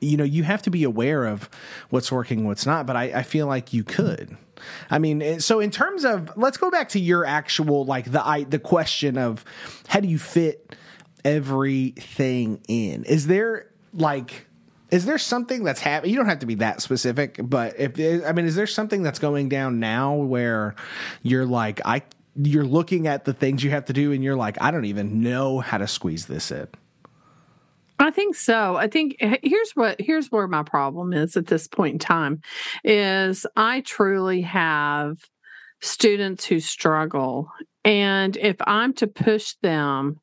[0.00, 1.48] you know, you have to be aware of
[1.90, 2.86] what's working, what's not.
[2.86, 4.36] But I, I feel like you could.
[4.90, 8.24] I mean, eh, so in terms of, let's go back to your actual like the
[8.24, 9.44] I, the question of
[9.88, 10.76] how do you fit
[11.24, 13.04] everything in?
[13.04, 14.46] Is there like
[14.90, 16.12] is there something that's happening?
[16.12, 19.18] You don't have to be that specific, but if I mean, is there something that's
[19.18, 20.76] going down now where
[21.22, 22.02] you're like, I,
[22.36, 25.22] you're looking at the things you have to do, and you're like, I don't even
[25.22, 26.68] know how to squeeze this in.
[27.98, 28.76] I think so.
[28.76, 32.40] I think here's what here's where my problem is at this point in time
[32.82, 35.18] is I truly have
[35.80, 37.50] students who struggle
[37.84, 40.20] and if I'm to push them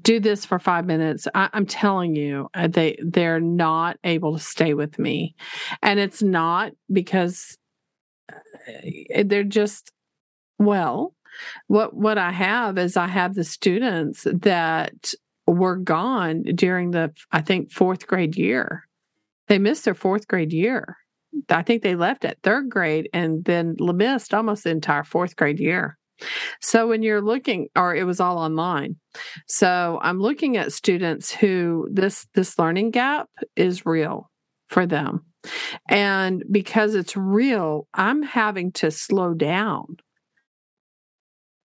[0.00, 4.42] do this for five minutes I, am telling you uh, they they're not able to
[4.42, 5.34] stay with me
[5.82, 7.58] and it's not because
[8.32, 9.92] uh, they're just
[10.64, 11.14] well
[11.66, 15.12] what what i have is i have the students that
[15.46, 18.84] were gone during the i think fourth grade year
[19.48, 20.96] they missed their fourth grade year
[21.50, 25.60] i think they left at third grade and then missed almost the entire fourth grade
[25.60, 25.98] year
[26.60, 28.96] so when you're looking, or it was all online.
[29.46, 34.30] So I'm looking at students who this this learning gap is real
[34.68, 35.24] for them.
[35.88, 39.96] And because it's real, I'm having to slow down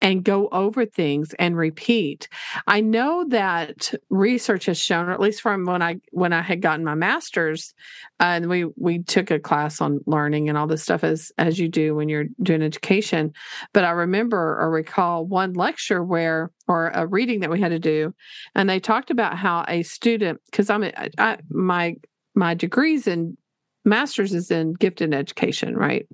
[0.01, 2.29] and go over things and repeat.
[2.67, 6.61] I know that research has shown, or at least from when I when I had
[6.61, 7.73] gotten my master's,
[8.19, 11.59] uh, and we we took a class on learning and all this stuff as as
[11.59, 13.33] you do when you're doing education.
[13.73, 17.79] But I remember or recall one lecture where or a reading that we had to
[17.79, 18.13] do,
[18.55, 21.95] and they talked about how a student because I'm I, my
[22.35, 23.37] my degrees in
[23.85, 26.07] master's is in gifted education, right?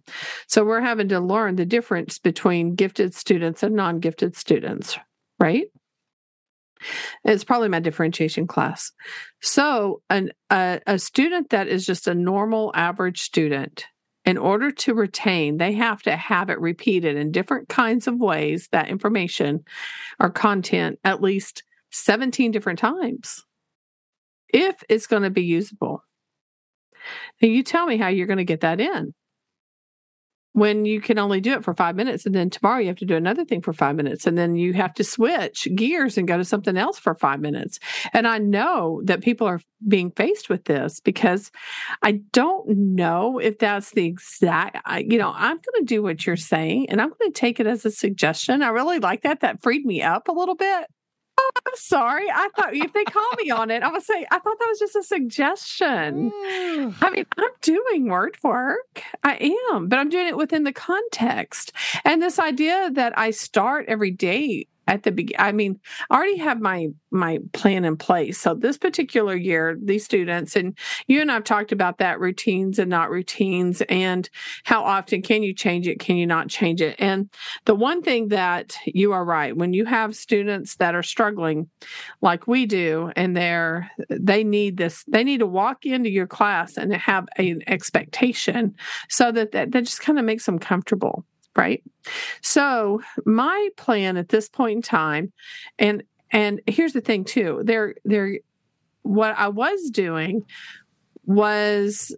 [0.47, 4.97] So we're having to learn the difference between gifted students and non gifted students,
[5.39, 5.65] right?
[7.23, 8.91] It's probably my differentiation class.
[9.41, 13.85] So, an, a, a student that is just a normal average student,
[14.25, 18.67] in order to retain, they have to have it repeated in different kinds of ways,
[18.71, 19.63] that information
[20.19, 23.45] or content, at least 17 different times,
[24.49, 26.03] if it's going to be usable.
[27.41, 29.13] Now you tell me how you're going to get that in.
[30.53, 33.05] When you can only do it for five minutes and then tomorrow you have to
[33.05, 36.37] do another thing for five minutes and then you have to switch gears and go
[36.37, 37.77] to something else for five minutes.
[38.13, 41.51] And i know that people are being faced with this because
[42.01, 44.77] i don't know if that's the exact
[45.11, 47.67] you know i'm going to do what you're saying and i'm going to take it
[47.67, 48.63] as a suggestion.
[48.63, 49.41] I really like that.
[49.41, 50.87] That freed me up a little bit
[51.37, 52.29] Oh, I'm sorry.
[52.29, 54.79] I thought if they call me on it, I would say, I thought that was
[54.79, 56.31] just a suggestion.
[56.31, 56.95] Mm.
[57.01, 59.03] I mean, I'm doing word work.
[59.23, 61.71] I am, but I'm doing it within the context.
[62.03, 66.37] And this idea that I start every day at the beginning i mean i already
[66.37, 68.37] have my my plan in place.
[68.37, 72.89] So this particular year these students and you and i've talked about that routines and
[72.89, 74.29] not routines and
[74.63, 76.95] how often can you change it can you not change it?
[76.99, 77.29] And
[77.65, 81.69] the one thing that you are right when you have students that are struggling
[82.21, 86.77] like we do and they're they need this they need to walk into your class
[86.77, 88.75] and have an expectation
[89.09, 91.83] so that that, that just kind of makes them comfortable right?
[92.41, 95.31] So my plan at this point in time
[95.79, 98.39] and and here's the thing too there there
[99.03, 100.43] what i was doing
[101.25, 102.15] was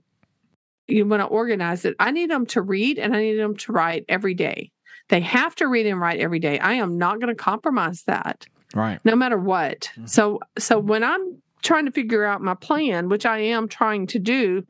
[0.87, 3.71] you want to organize it i need them to read and i need them to
[3.71, 4.71] write every day.
[5.09, 6.59] They have to read and write every day.
[6.59, 8.45] I am not going to compromise that
[8.75, 8.99] right.
[9.05, 9.81] no matter what.
[9.81, 10.05] Mm-hmm.
[10.05, 14.19] so so when i'm trying to figure out my plan which i am trying to
[14.19, 14.63] do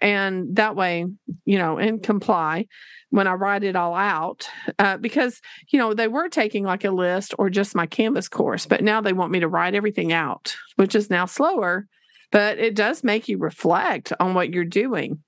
[0.00, 1.04] and that way
[1.44, 2.66] you know and comply
[3.12, 6.90] when I write it all out uh, because, you know, they were taking like a
[6.90, 10.56] list or just my Canvas course, but now they want me to write everything out,
[10.76, 11.86] which is now slower,
[12.30, 15.22] but it does make you reflect on what you're doing.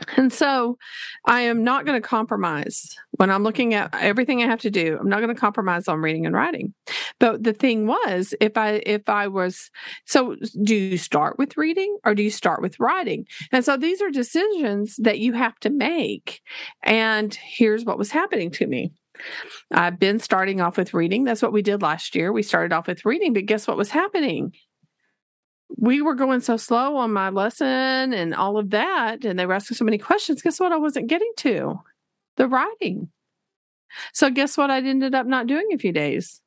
[0.16, 0.78] And so
[1.26, 4.98] I am not going to compromise when I'm looking at everything I have to do.
[5.00, 6.74] I'm not going to compromise on reading and writing.
[7.18, 9.70] But the thing was, if I if I was
[10.06, 13.26] so do you start with reading or do you start with writing?
[13.52, 16.40] And so these are decisions that you have to make.
[16.82, 18.92] And here's what was happening to me.
[19.70, 21.24] I've been starting off with reading.
[21.24, 22.32] That's what we did last year.
[22.32, 24.52] We started off with reading, but guess what was happening?
[25.78, 29.54] We were going so slow on my lesson and all of that, and they were
[29.54, 30.42] asking so many questions.
[30.42, 30.72] Guess what?
[30.72, 31.80] I wasn't getting to
[32.36, 33.10] the writing.
[34.12, 34.70] So, guess what?
[34.70, 36.42] I ended up not doing a few days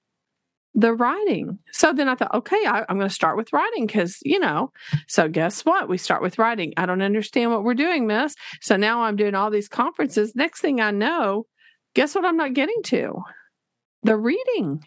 [0.75, 1.57] the writing.
[1.71, 4.71] So then I thought, okay, I, am going to start with writing because, you know,
[5.07, 5.87] so guess what?
[5.87, 6.73] We start with writing.
[6.75, 8.35] I don't understand what we're doing, miss.
[8.61, 10.35] So now I'm doing all these conferences.
[10.35, 11.45] Next thing I know,
[11.93, 13.21] guess what I'm not getting to?
[14.03, 14.83] The reading.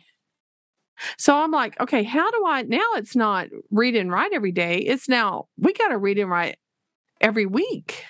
[1.17, 4.79] So I'm like, okay, how do I now it's not read and write every day.
[4.79, 6.57] It's now we got to read and write
[7.21, 8.05] every week.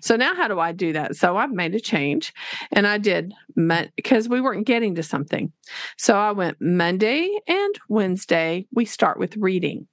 [0.00, 1.16] So now how do I do that?
[1.16, 2.32] So I've made a change
[2.72, 5.52] and I did because we weren't getting to something.
[5.98, 9.86] So I went Monday and Wednesday, we start with reading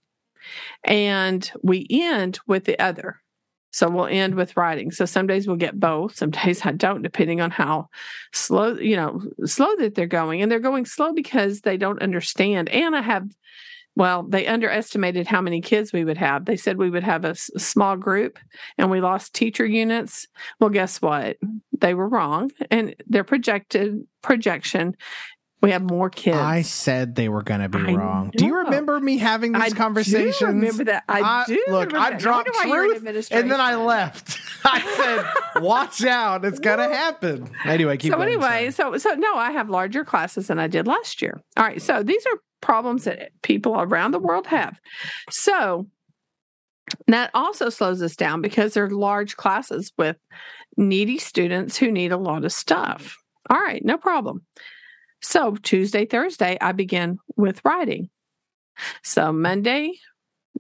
[0.84, 3.23] and we end with the other.
[3.74, 4.92] So we'll end with writing.
[4.92, 7.90] So some days we'll get both, some days I don't, depending on how
[8.32, 10.42] slow, you know, slow that they're going.
[10.42, 12.70] And they're going slow because they don't understand.
[12.70, 13.28] And I have
[13.96, 16.46] well, they underestimated how many kids we would have.
[16.46, 18.40] They said we would have a, s- small group
[18.78, 20.28] and we lost teacher units.
[20.60, 21.38] Well, guess what?
[21.80, 22.50] They were wrong.
[22.72, 24.96] And their projected projection,
[25.64, 26.38] we have more kids.
[26.38, 28.32] I said they were going to be I wrong.
[28.36, 30.42] Do you remember me having I these do conversations?
[30.42, 31.06] remember that.
[31.08, 31.66] I, do.
[31.70, 32.20] Look, I that.
[32.20, 34.38] Dropped truth, and then I left.
[34.66, 34.82] I
[35.56, 36.44] said, "Watch out!
[36.44, 38.28] It's going to happen." Anyway, keep so going.
[38.28, 41.42] anyway, so so no, I have larger classes than I did last year.
[41.56, 44.78] All right, so these are problems that people around the world have.
[45.30, 45.88] So
[47.08, 50.18] that also slows us down because they're large classes with
[50.76, 53.18] needy students who need a lot of stuff.
[53.50, 54.46] All right, no problem.
[55.24, 58.10] So Tuesday, Thursday, I begin with writing.
[59.04, 59.94] So Monday,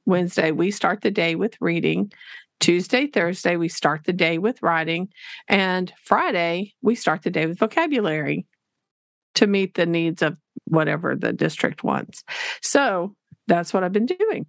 [0.06, 2.12] Wednesday, we start the day with reading.
[2.60, 5.10] Tuesday, Thursday, we start the day with writing.
[5.49, 8.47] And Friday, we start the day with vocabulary
[9.36, 12.23] to meet the needs of whatever the district wants.
[12.62, 13.15] So
[13.47, 14.45] that's what I've been doing.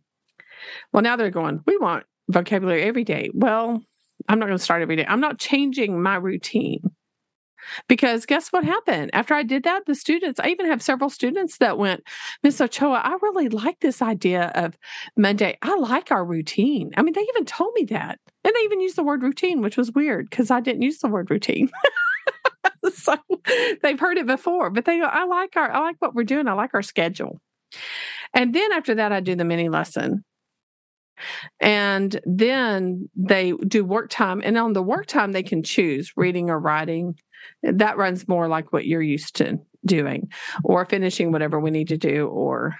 [0.93, 3.31] Well, now they're going, we want vocabulary every day.
[3.35, 3.83] Well,
[4.29, 5.07] I'm not going to start every day.
[5.07, 6.94] I'm not changing my routine.
[7.89, 9.11] Because guess what happened?
[9.13, 12.03] After I did that, the students, I even have several students that went,
[12.43, 14.77] Miss Ochoa, I really like this idea of
[15.17, 15.57] Monday.
[15.63, 16.91] I like our routine.
[16.97, 18.19] I mean, they even told me that.
[18.45, 21.09] And they even used the word routine, which was weird because I didn't use the
[21.09, 21.71] word routine.
[22.95, 23.17] so
[23.83, 26.49] they've heard it before, but they go, I like our, I like what we're doing.
[26.49, 27.41] I like our schedule.
[28.35, 30.25] And then after that, I do the mini lesson.
[31.61, 34.43] And then they do work time.
[34.45, 37.15] And on the work time, they can choose reading or writing.
[37.63, 40.31] That runs more like what you're used to doing,
[40.63, 42.77] or finishing whatever we need to do, or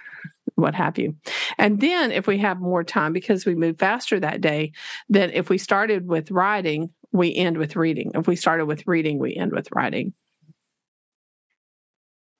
[0.55, 1.15] what have you.
[1.57, 4.71] And then if we have more time, because we move faster that day,
[5.09, 8.11] then if we started with writing, we end with reading.
[8.15, 10.13] If we started with reading, we end with writing.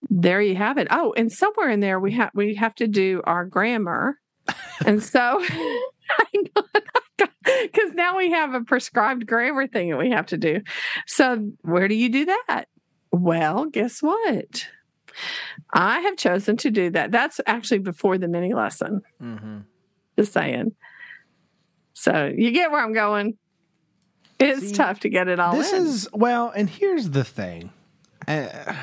[0.09, 0.87] There you have it.
[0.91, 4.19] Oh, and somewhere in there we have we have to do our grammar.
[4.85, 5.43] and so
[7.71, 10.61] because now we have a prescribed grammar thing that we have to do.
[11.07, 12.65] So where do you do that?
[13.11, 14.67] Well, guess what?
[15.73, 17.11] I have chosen to do that.
[17.11, 19.01] That's actually before the mini lesson.
[19.21, 19.59] Mm-hmm.
[20.17, 20.73] Just saying.
[21.93, 23.37] So you get where I'm going.
[24.39, 25.85] It's See, tough to get it all This in.
[25.85, 27.71] is well, and here's the thing,
[28.27, 28.73] uh,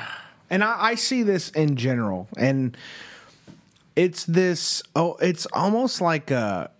[0.49, 2.75] and I, I see this in general, and
[3.95, 4.81] it's this.
[4.95, 6.71] Oh, it's almost like a.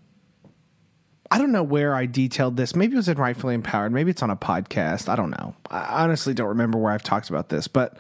[1.34, 2.76] I don't know where I detailed this.
[2.76, 3.92] Maybe it was in Rightfully Empowered.
[3.92, 5.10] Maybe it's on a podcast.
[5.10, 5.56] I don't know.
[5.68, 7.98] I honestly don't remember where I've talked about this, but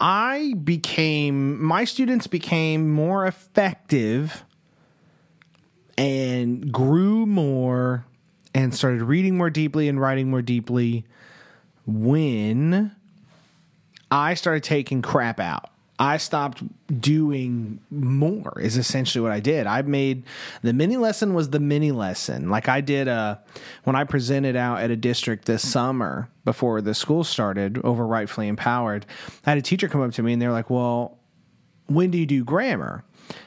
[0.00, 4.42] I became my students became more effective
[5.98, 8.06] and grew more
[8.54, 11.04] and started reading more deeply and writing more deeply
[11.84, 12.96] when
[14.10, 15.68] I started taking crap out.
[16.00, 16.62] I stopped
[17.00, 19.66] doing more is essentially what I did.
[19.66, 20.24] I made
[20.62, 22.50] the mini lesson was the mini lesson.
[22.50, 23.36] Like I did uh
[23.84, 28.48] when I presented out at a district this summer before the school started over rightfully
[28.48, 29.06] empowered.
[29.44, 31.18] I had a teacher come up to me and they're like, "Well,
[31.86, 33.04] when do you do grammar?"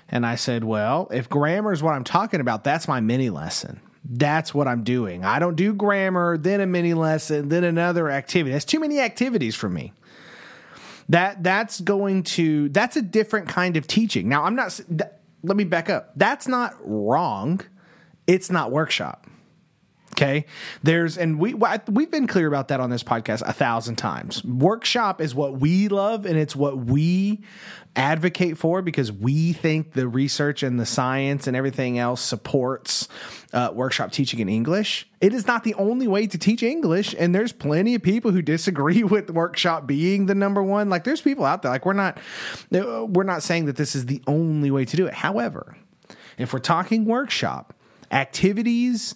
[0.09, 3.81] And I said, Well, if grammar is what I'm talking about, that's my mini lesson.
[4.05, 5.23] That's what I'm doing.
[5.23, 8.51] I don't do grammar, then a mini lesson, then another activity.
[8.51, 9.93] That's too many activities for me.
[11.09, 14.29] That that's going to that's a different kind of teaching.
[14.29, 14.79] Now, I'm not
[15.43, 16.11] let me back up.
[16.15, 17.61] That's not wrong.
[18.27, 19.27] It's not workshop.
[20.13, 20.45] Okay.
[20.83, 24.43] There's, and we, we've been clear about that on this podcast a thousand times.
[24.43, 27.41] Workshop is what we love and it's what we
[27.95, 33.07] advocate for because we think the research and the science and everything else supports
[33.53, 35.09] uh, workshop teaching in English.
[35.19, 37.15] It is not the only way to teach English.
[37.17, 40.89] And there's plenty of people who disagree with workshop being the number one.
[40.89, 42.19] Like there's people out there, like we're not,
[42.69, 45.15] we're not saying that this is the only way to do it.
[45.15, 45.75] However,
[46.37, 47.73] if we're talking workshop,
[48.11, 49.15] activities,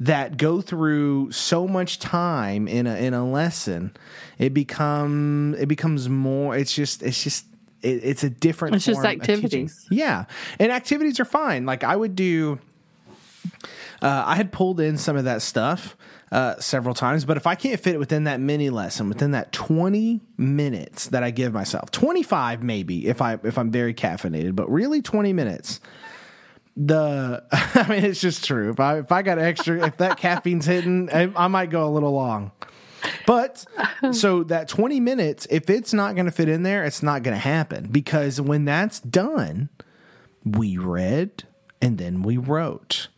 [0.00, 3.94] that go through so much time in a in a lesson,
[4.38, 6.56] it become it becomes more.
[6.56, 7.44] It's just it's just
[7.82, 8.76] it, it's a different.
[8.76, 9.34] It's just form of teaching.
[9.34, 9.86] activities.
[9.90, 10.24] Yeah,
[10.58, 11.66] and activities are fine.
[11.66, 12.58] Like I would do.
[14.02, 15.94] Uh, I had pulled in some of that stuff
[16.32, 19.52] uh, several times, but if I can't fit it within that mini lesson, within that
[19.52, 24.56] twenty minutes that I give myself, twenty five maybe if I if I'm very caffeinated,
[24.56, 25.80] but really twenty minutes.
[26.82, 28.70] The I mean, it's just true.
[28.70, 31.90] If I if I got extra, if that caffeine's hitting, I, I might go a
[31.90, 32.52] little long.
[33.26, 33.64] But
[34.12, 37.34] so that 20 minutes, if it's not going to fit in there, it's not going
[37.34, 39.68] to happen because when that's done,
[40.44, 41.44] we read
[41.80, 43.08] and then we wrote.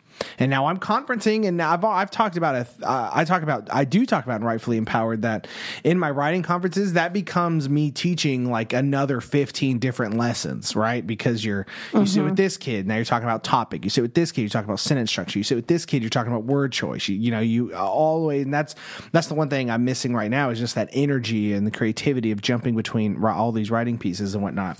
[0.42, 2.66] And now I'm conferencing, and I've I've talked about it.
[2.82, 5.46] Uh, I talk about I do talk about rightfully empowered that
[5.84, 11.06] in my writing conferences that becomes me teaching like another 15 different lessons, right?
[11.06, 11.64] Because you're
[11.94, 13.84] you sit with this kid, now you're talking about topic.
[13.84, 15.38] You sit with this kid, you're talking about sentence structure.
[15.38, 17.06] You sit with this kid, you're talking about word choice.
[17.06, 18.74] You, you know, you all the way, and that's
[19.12, 22.32] that's the one thing I'm missing right now is just that energy and the creativity
[22.32, 24.76] of jumping between all these writing pieces and whatnot.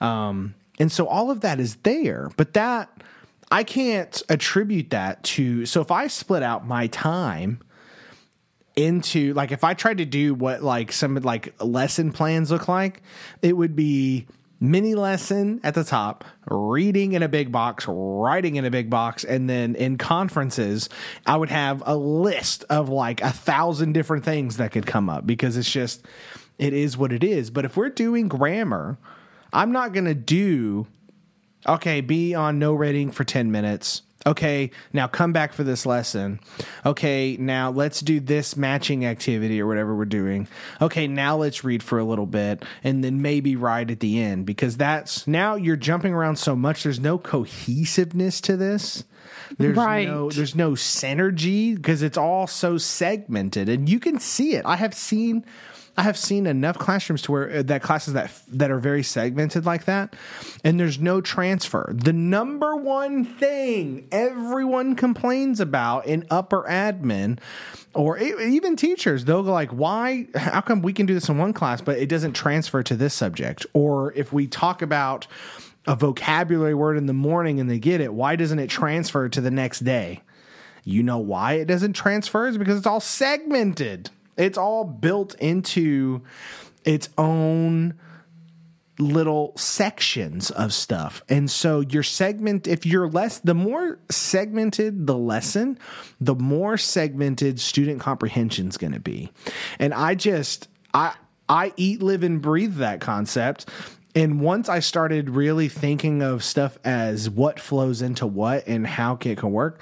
[0.00, 3.02] Um, and so all of that is there, but that
[3.52, 5.66] I can't attribute that to.
[5.66, 7.60] So if I split out my time
[8.76, 13.02] into like if I tried to do what like some like lesson plans look like,
[13.42, 14.26] it would be
[14.58, 19.22] mini lesson at the top, reading in a big box, writing in a big box,
[19.22, 20.88] and then in conferences,
[21.26, 25.26] I would have a list of like a thousand different things that could come up
[25.26, 26.06] because it's just
[26.58, 27.50] it is what it is.
[27.50, 28.96] But if we're doing grammar,
[29.52, 30.86] I'm not gonna do
[31.66, 34.02] Okay, be on no rating for 10 minutes.
[34.24, 36.38] Okay, now come back for this lesson.
[36.86, 40.46] Okay, now let's do this matching activity or whatever we're doing.
[40.80, 44.46] Okay, now let's read for a little bit and then maybe write at the end
[44.46, 46.84] because that's now you're jumping around so much.
[46.84, 49.02] There's no cohesiveness to this.
[49.58, 50.06] There's Right.
[50.06, 54.62] no there's no synergy because it's all so segmented and you can see it.
[54.64, 55.44] I have seen
[55.96, 59.66] I have seen enough classrooms to where uh, that classes that that are very segmented
[59.66, 60.16] like that,
[60.64, 61.92] and there's no transfer.
[61.94, 67.38] The number one thing everyone complains about in upper admin,
[67.94, 70.28] or even teachers, they'll go like, "Why?
[70.34, 73.12] How come we can do this in one class, but it doesn't transfer to this
[73.12, 75.26] subject?" Or if we talk about
[75.86, 79.40] a vocabulary word in the morning and they get it, why doesn't it transfer to
[79.40, 80.22] the next day?
[80.84, 84.10] You know why it doesn't transfer is because it's all segmented.
[84.36, 86.22] It's all built into
[86.84, 87.94] its own
[88.98, 91.22] little sections of stuff.
[91.28, 95.78] And so your segment if you're less the more segmented the lesson,
[96.20, 99.30] the more segmented student comprehension is going to be.
[99.78, 101.14] And I just I
[101.48, 103.68] I eat live and breathe that concept.
[104.14, 109.18] And once I started really thinking of stuff as what flows into what and how
[109.22, 109.80] it can work,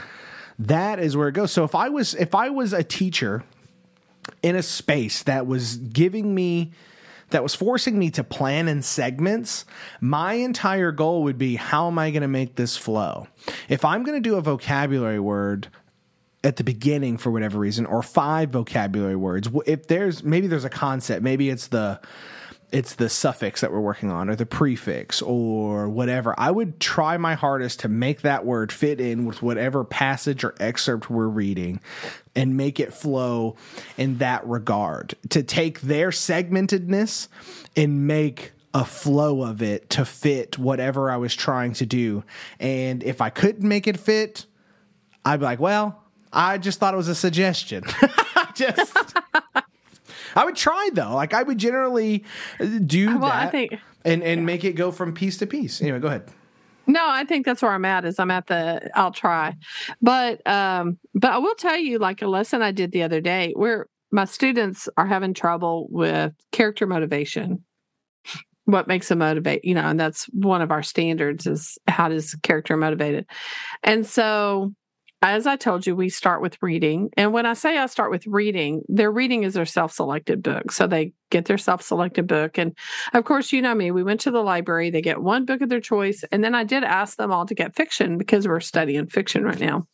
[0.61, 1.51] that is where it goes.
[1.51, 3.43] So if I was if I was a teacher
[4.43, 6.73] in a space that was giving me
[7.31, 9.65] that was forcing me to plan in segments,
[10.01, 13.29] my entire goal would be how am I going to make this flow?
[13.69, 15.69] If I'm going to do a vocabulary word
[16.43, 20.71] at the beginning for whatever reason or five vocabulary words, if there's maybe there's a
[20.71, 22.01] concept, maybe it's the
[22.73, 26.35] it's the suffix that we're working on or the prefix or whatever.
[26.39, 30.55] I would try my hardest to make that word fit in with whatever passage or
[30.61, 31.81] excerpt we're reading
[32.35, 33.57] and make it flow
[33.97, 35.15] in that regard.
[35.31, 37.29] To take their segmentedness
[37.77, 42.23] and make a flow of it to fit whatever I was trying to do.
[42.61, 44.47] And if I couldn't make it fit,
[45.25, 46.03] I'd be like, well,
[46.33, 47.83] I just thought it was a suggestion.
[48.55, 48.97] just
[50.37, 51.15] I would try though.
[51.15, 52.25] Like I would generally
[52.87, 53.75] do Well, I that think-
[54.05, 55.81] and and make it go from piece to piece.
[55.83, 56.31] Anyway, go ahead.
[56.87, 58.05] No, I think that's where I'm at.
[58.05, 59.55] Is I'm at the I'll try,
[60.03, 63.53] but um, but I will tell you like a lesson I did the other day
[63.55, 67.63] where my students are having trouble with character motivation.
[68.65, 72.35] What makes them motivate, you know, and that's one of our standards is how does
[72.43, 73.27] character motivated,
[73.83, 74.73] and so
[75.23, 77.11] as I told you, we start with reading.
[77.17, 80.73] And when I say I start with reading, their reading is their self selected book.
[80.73, 82.57] So they get their self selected book.
[82.57, 82.77] And
[83.13, 85.69] of course, you know me, we went to the library, they get one book of
[85.69, 86.25] their choice.
[86.33, 89.61] And then I did ask them all to get fiction because we're studying fiction right
[89.61, 89.87] now.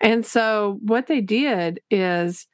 [0.00, 2.46] And so what they did is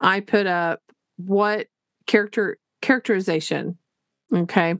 [0.00, 0.80] I put up
[1.16, 1.66] what
[2.06, 3.76] character characterization.
[4.34, 4.76] Okay.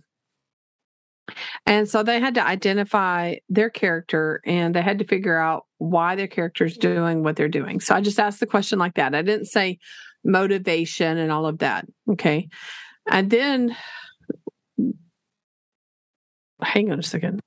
[1.66, 6.14] And so they had to identify their character and they had to figure out why
[6.14, 7.81] their character is doing what they're doing.
[7.81, 9.14] So I just asked the question like that.
[9.14, 9.78] I didn't say
[10.22, 11.87] motivation and all of that.
[12.11, 12.49] Okay.
[13.11, 13.74] And then,
[16.62, 17.41] hang on a second.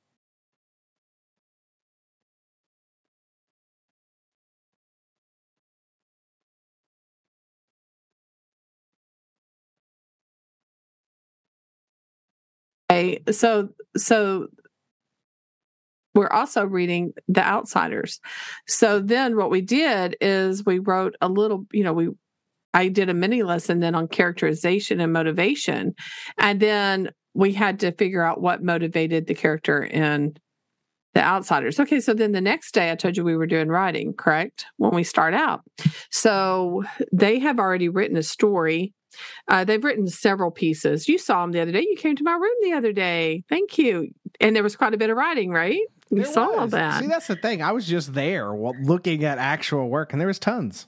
[12.91, 14.47] Okay, so so
[16.13, 18.19] we're also reading The Outsiders.
[18.67, 22.09] So then what we did is we wrote a little, you know, we
[22.73, 25.93] I did a mini lesson then on characterization and motivation.
[26.37, 30.35] And then we had to figure out what motivated the character in
[31.13, 31.79] the outsiders.
[31.79, 34.65] Okay, so then the next day I told you we were doing writing, correct?
[34.77, 35.61] When we start out.
[36.09, 38.93] So they have already written a story.
[39.47, 41.07] Uh, they've written several pieces.
[41.07, 41.85] You saw them the other day.
[41.87, 43.43] You came to my room the other day.
[43.47, 44.09] Thank you.
[44.39, 45.81] And there was quite a bit of writing, right?
[46.15, 46.71] You There saw was.
[46.71, 47.01] that.
[47.01, 47.61] See, that's the thing.
[47.61, 50.87] I was just there looking at actual work, and there was tons.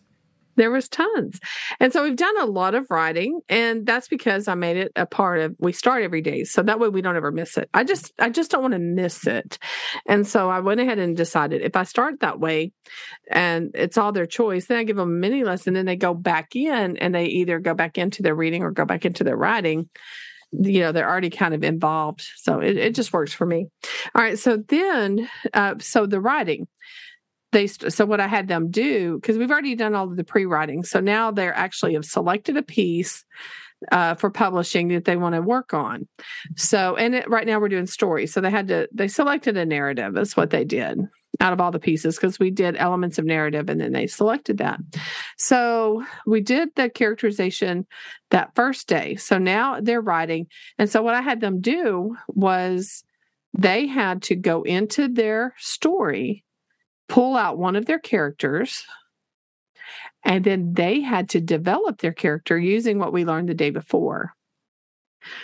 [0.58, 1.38] there was tons
[1.82, 5.06] and so we've done a lot of writing and that's because i made it a
[5.06, 7.84] part of we start every day so that way we don't ever miss it i
[7.84, 9.60] just i just don't want to miss it
[10.08, 12.72] and so i went ahead and decided if i start that way
[13.30, 16.14] and it's all their choice then i give them a mini lesson then they go
[16.14, 19.36] back in and they either go back into their reading or go back into their
[19.36, 19.90] writing
[20.52, 23.68] you know they're already kind of involved so it, it just works for me
[24.14, 26.68] all right so then uh, so the writing
[27.56, 30.26] they st- so what I had them do because we've already done all of the
[30.26, 33.24] pre-writing, so now they're actually have selected a piece
[33.92, 36.06] uh, for publishing that they want to work on.
[36.58, 39.66] So and it, right now we're doing stories, so they had to they selected a
[39.66, 40.14] narrative.
[40.14, 41.00] That's what they did
[41.40, 44.58] out of all the pieces because we did elements of narrative and then they selected
[44.58, 44.80] that.
[45.38, 47.86] So we did the characterization
[48.32, 49.16] that first day.
[49.16, 53.04] So now they're writing, and so what I had them do was
[53.58, 56.44] they had to go into their story
[57.08, 58.84] pull out one of their characters
[60.24, 64.34] and then they had to develop their character using what we learned the day before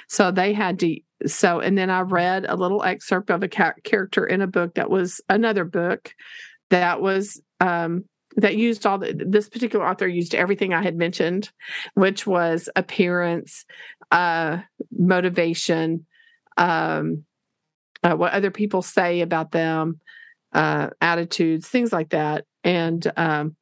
[0.07, 3.73] so they had to so and then i read a little excerpt of a ca-
[3.83, 6.13] character in a book that was another book
[6.69, 8.03] that was um
[8.37, 11.51] that used all the, this particular author used everything i had mentioned
[11.95, 13.65] which was appearance
[14.11, 14.57] uh
[14.91, 16.05] motivation
[16.57, 17.23] um
[18.03, 19.99] uh, what other people say about them
[20.53, 23.55] uh, attitudes, things like that, and um,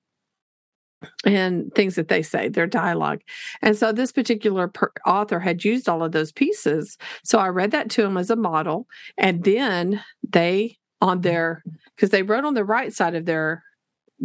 [1.25, 3.21] and things that they say, their dialogue.
[3.61, 6.97] And so this particular per- author had used all of those pieces.
[7.23, 8.87] So I read that to them as a model,
[9.17, 11.63] and then they on their
[11.95, 13.63] because they wrote on the right side of their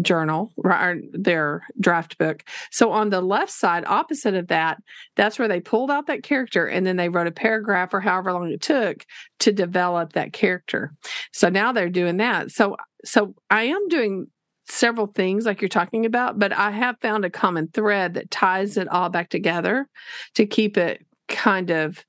[0.01, 2.43] journal or their draft book.
[2.71, 4.79] So on the left side, opposite of that,
[5.17, 8.33] that's where they pulled out that character and then they wrote a paragraph or however
[8.33, 9.05] long it took
[9.41, 10.93] to develop that character.
[11.33, 12.51] So now they're doing that.
[12.51, 14.27] So so I am doing
[14.67, 18.77] several things like you're talking about, but I have found a common thread that ties
[18.77, 19.89] it all back together
[20.35, 22.05] to keep it kind of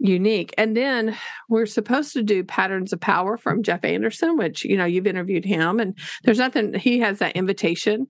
[0.00, 0.54] unique.
[0.58, 1.16] And then
[1.48, 5.44] we're supposed to do Patterns of Power from Jeff Anderson, which, you know, you've interviewed
[5.44, 8.06] him, and there's nothing, he has that invitation.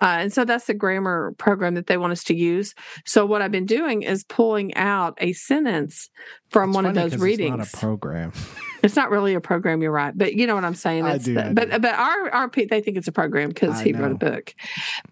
[0.00, 2.74] Uh, and so that's the grammar program that they want us to use.
[3.04, 6.08] So what I've been doing is pulling out a sentence
[6.50, 7.60] from It's one of those readings.
[7.60, 8.32] It's not a program.
[8.84, 11.04] It's not really a program, you're right, but you know what I'm saying.
[11.04, 11.78] I do, the- I but do.
[11.78, 14.54] but our our pe- they think it's a program because he wrote a book.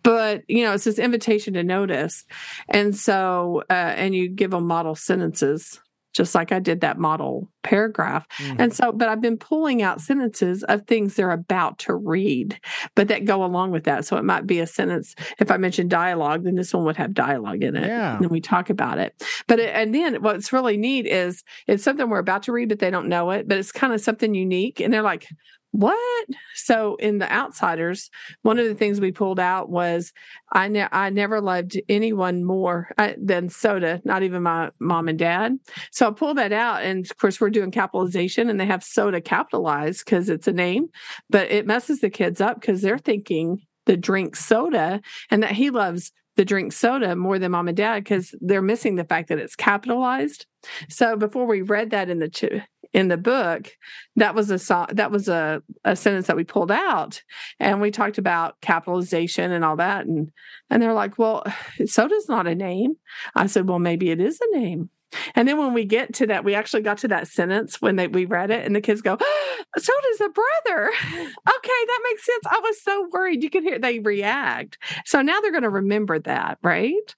[0.02, 2.24] But you know, it's this invitation to notice,
[2.68, 5.80] and so uh, and you give them model sentences,
[6.12, 8.26] just like I did that model paragraph.
[8.38, 8.60] Mm-hmm.
[8.60, 12.58] And so, but I've been pulling out sentences of things they're about to read,
[12.94, 14.04] but that go along with that.
[14.04, 15.14] So it might be a sentence.
[15.38, 17.86] If I mentioned dialogue, then this one would have dialogue in it.
[17.86, 18.14] Yeah.
[18.14, 19.22] And then we talk about it.
[19.46, 22.78] But it, and then what's really neat is it's something we're about to read, but
[22.78, 23.48] they don't know it.
[23.48, 25.28] But it's kind of something unique, and they're like,
[25.72, 28.10] "What?" So in the Outsiders,
[28.42, 30.12] one of the things we pulled out was
[30.52, 35.18] I ne- I never loved anyone more uh, than soda, not even my mom and
[35.18, 35.58] dad.
[35.90, 39.20] So I pulled that out, and of course we're doing capitalization, and they have soda
[39.20, 40.88] capitalized because it's a name,
[41.30, 45.00] but it messes the kids up because they're thinking the drink soda,
[45.30, 48.96] and that he loves the drink soda more than mom and dad because they're missing
[48.96, 50.46] the fact that it's capitalized.
[50.88, 52.62] So before we read that in the ch-
[52.92, 53.70] in the book,
[54.16, 57.22] that was a so- that was a, a sentence that we pulled out,
[57.58, 60.30] and we talked about capitalization and all that, and
[60.70, 61.44] and they're like, "Well,
[61.86, 62.96] soda's not a name."
[63.34, 64.90] I said, "Well, maybe it is a name."
[65.34, 68.08] And then when we get to that, we actually got to that sentence when they
[68.08, 69.16] we read it, and the kids go,
[69.76, 72.44] "Soda's a brother." okay, that makes sense.
[72.50, 73.42] I was so worried.
[73.42, 74.78] You could hear they react.
[75.04, 77.14] So now they're going to remember that, right?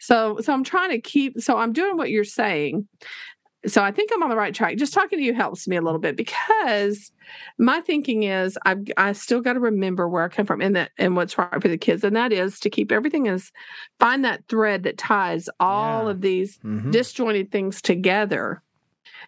[0.00, 1.40] So so I'm trying to keep.
[1.40, 2.86] So I'm doing what you're saying.
[3.66, 4.76] So I think I'm on the right track.
[4.76, 7.10] Just talking to you helps me a little bit because
[7.58, 10.90] my thinking is I've I still got to remember where I come from and that
[10.98, 13.50] and what's right for the kids, and that is to keep everything as
[13.98, 16.10] find that thread that ties all Yeah.
[16.12, 16.92] of these Mhm.
[16.92, 18.62] disjointed things together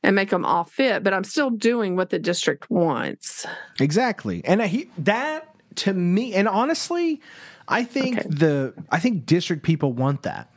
[0.02, 1.02] and make them all fit.
[1.02, 3.46] But I'm still doing what the district wants.
[3.80, 4.42] Exactly.
[4.44, 7.20] And he, that to me, and honestly,
[7.66, 8.28] I think Okay.
[8.28, 10.50] the I think district people want that.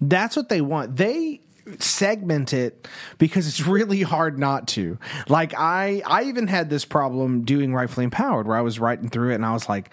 [0.00, 0.96] That's what they want.
[0.96, 1.40] They
[1.78, 2.88] segment it
[3.18, 4.98] because it's really hard not to.
[5.28, 9.32] Like I I even had this problem doing rightfully empowered where I was writing through
[9.32, 9.90] it and I was like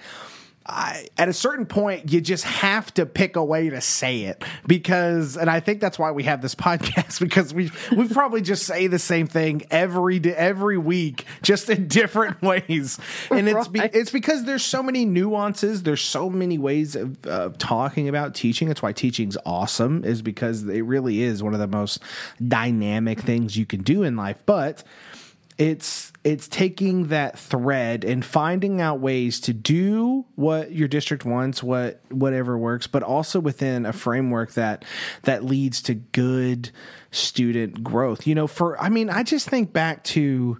[0.67, 4.43] I, at a certain point, you just have to pick a way to say it
[4.65, 8.65] because, and I think that's why we have this podcast because we we probably just
[8.65, 12.99] say the same thing every every week, just in different ways,
[13.29, 13.91] and it's right.
[13.91, 18.33] be, it's because there's so many nuances, there's so many ways of, of talking about
[18.33, 18.69] teaching.
[18.69, 22.01] It's why teaching's awesome, is because it really is one of the most
[22.45, 24.83] dynamic things you can do in life, but
[25.57, 31.63] it's it's taking that thread and finding out ways to do what your district wants
[31.63, 34.83] what whatever works but also within a framework that
[35.23, 36.71] that leads to good
[37.11, 38.27] student growth.
[38.27, 40.57] You know for i mean i just think back to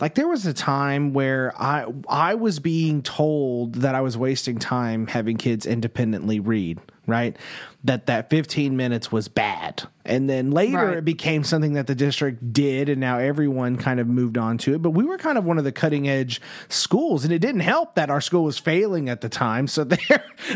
[0.00, 4.58] like there was a time where i i was being told that i was wasting
[4.58, 7.36] time having kids independently read right
[7.84, 9.82] that that 15 minutes was bad.
[10.04, 10.98] And then later right.
[10.98, 14.74] it became something that the district did and now everyone kind of moved on to
[14.74, 14.82] it.
[14.82, 17.94] But we were kind of one of the cutting edge schools and it didn't help
[17.94, 19.68] that our school was failing at the time.
[19.68, 19.98] So they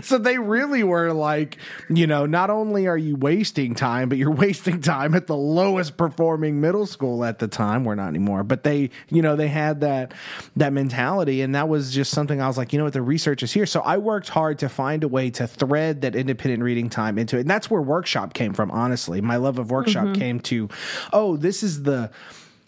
[0.03, 1.59] so they really were like
[1.89, 5.97] you know not only are you wasting time but you're wasting time at the lowest
[5.97, 7.85] performing middle school at the time.
[7.85, 8.43] We're not anymore.
[8.43, 10.13] But they you know they had that
[10.57, 12.95] that mentality and that was just something I was like you know what?
[12.95, 13.67] The research is here.
[13.67, 17.21] So I worked hard to find a way to thread that independent reading time time
[17.21, 17.41] into it.
[17.41, 19.21] And that's where workshop came from, honestly.
[19.21, 20.15] My love of workshop mm-hmm.
[20.21, 20.69] came to,
[21.13, 22.11] oh, this is the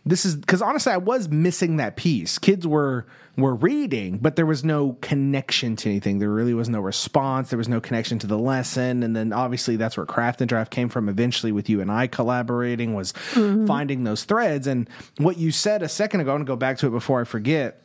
[0.07, 2.39] this is because honestly, I was missing that piece.
[2.39, 3.05] Kids were
[3.37, 6.19] were reading, but there was no connection to anything.
[6.19, 7.51] There really was no response.
[7.51, 9.03] There was no connection to the lesson.
[9.03, 11.09] And then obviously that's where Craft and Draft came from.
[11.09, 13.67] Eventually, with you and I collaborating, was mm-hmm.
[13.67, 14.67] finding those threads.
[14.67, 14.89] And
[15.19, 17.25] what you said a second ago, I want to go back to it before I
[17.25, 17.85] forget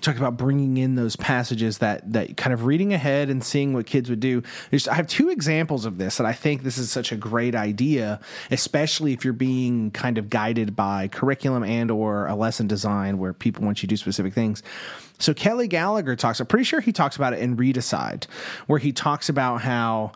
[0.00, 3.86] talked about bringing in those passages that that kind of reading ahead and seeing what
[3.86, 4.42] kids would do.
[4.70, 7.54] There's, I have two examples of this, and I think this is such a great
[7.54, 8.20] idea,
[8.50, 13.32] especially if you're being kind of guided by curriculum and or a lesson design where
[13.32, 14.62] people want you to do specific things.
[15.18, 16.40] So Kelly Gallagher talks.
[16.40, 18.26] I'm pretty sure he talks about it in Readicide,
[18.66, 20.12] where he talks about how.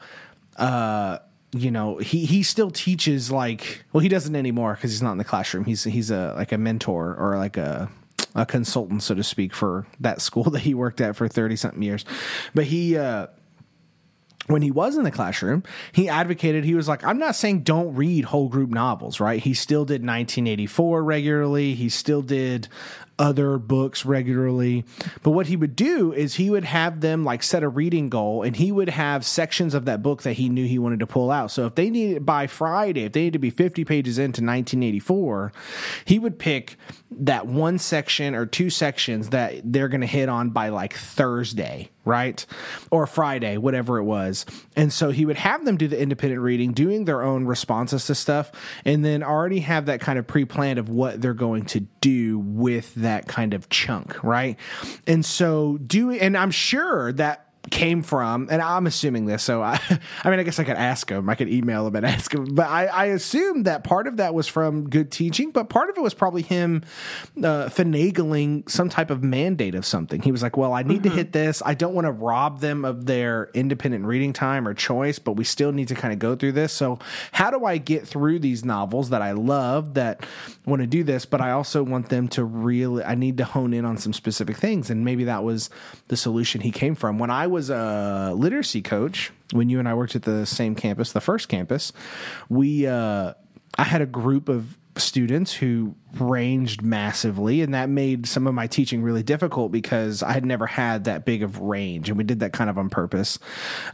[0.56, 1.18] Uh,
[1.52, 5.18] you know he he still teaches like well he doesn't anymore because he's not in
[5.18, 7.90] the classroom he's he's a like a mentor or like a
[8.38, 11.82] a consultant, so to speak, for that school that he worked at for 30 something
[11.82, 12.04] years.
[12.54, 13.26] But he, uh,
[14.46, 15.62] when he was in the classroom,
[15.92, 19.42] he advocated, he was like, I'm not saying don't read whole group novels, right?
[19.42, 21.74] He still did 1984 regularly.
[21.74, 22.68] He still did
[23.18, 24.84] other books regularly.
[25.22, 28.42] But what he would do is he would have them like set a reading goal
[28.42, 31.30] and he would have sections of that book that he knew he wanted to pull
[31.30, 31.50] out.
[31.50, 35.52] So if they needed by Friday, if they needed to be 50 pages into 1984,
[36.04, 36.76] he would pick
[37.10, 41.88] that one section or two sections that they're going to hit on by like Thursday,
[42.04, 42.44] right?
[42.90, 44.44] Or Friday, whatever it was.
[44.76, 48.14] And so he would have them do the independent reading, doing their own responses to
[48.14, 48.52] stuff,
[48.84, 52.38] and then already have that kind of pre planned of what they're going to do
[52.38, 54.58] with that kind of chunk, right?
[55.06, 59.80] And so doing, and I'm sure that came from, and I'm assuming this, so I,
[60.24, 62.46] I mean, I guess I could ask him, I could email him and ask him,
[62.54, 65.96] but I, I assume that part of that was from good teaching, but part of
[65.96, 66.84] it was probably him
[67.38, 70.22] uh, finagling some type of mandate of something.
[70.22, 71.10] He was like, well, I need mm-hmm.
[71.10, 71.62] to hit this.
[71.64, 75.44] I don't want to rob them of their independent reading time or choice, but we
[75.44, 76.72] still need to kind of go through this.
[76.72, 76.98] So,
[77.32, 80.24] how do I get through these novels that I love that
[80.68, 83.72] want to do this, but I also want them to really, I need to hone
[83.72, 84.90] in on some specific things.
[84.90, 85.70] And maybe that was
[86.08, 87.18] the solution he came from.
[87.18, 90.76] When I was was a literacy coach when you and I worked at the same
[90.76, 91.92] campus, the first campus.
[92.48, 93.34] We uh,
[93.76, 98.68] I had a group of students who ranged massively and that made some of my
[98.68, 102.40] teaching really difficult because i had never had that big of range and we did
[102.40, 103.38] that kind of on purpose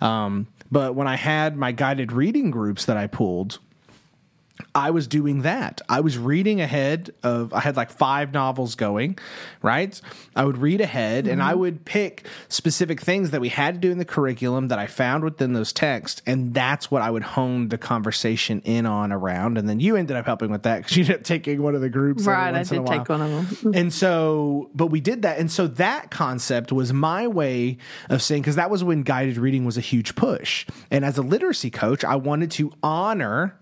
[0.00, 3.58] um, but when i had my guided reading groups that i pulled
[4.74, 5.80] I was doing that.
[5.88, 9.18] I was reading ahead of, I had like five novels going,
[9.62, 10.00] right?
[10.34, 11.32] I would read ahead mm-hmm.
[11.34, 11.60] and I mm-hmm.
[11.60, 15.22] would pick specific things that we had to do in the curriculum that I found
[15.22, 16.22] within those texts.
[16.26, 19.58] And that's what I would hone the conversation in on around.
[19.58, 21.80] And then you ended up helping with that because you ended up taking one of
[21.80, 22.24] the groups.
[22.24, 22.52] Right.
[22.52, 23.74] I did take one of them.
[23.74, 25.38] and so, but we did that.
[25.38, 27.78] And so that concept was my way
[28.10, 30.66] of saying, because that was when guided reading was a huge push.
[30.90, 33.56] And as a literacy coach, I wanted to honor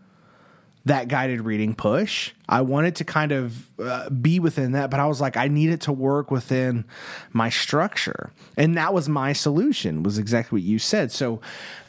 [0.84, 2.32] that guided reading push.
[2.48, 5.82] I wanted to kind of uh, be within that, but I was like, I needed
[5.82, 6.84] to work within
[7.32, 10.02] my structure, and that was my solution.
[10.02, 11.12] Was exactly what you said.
[11.12, 11.40] So,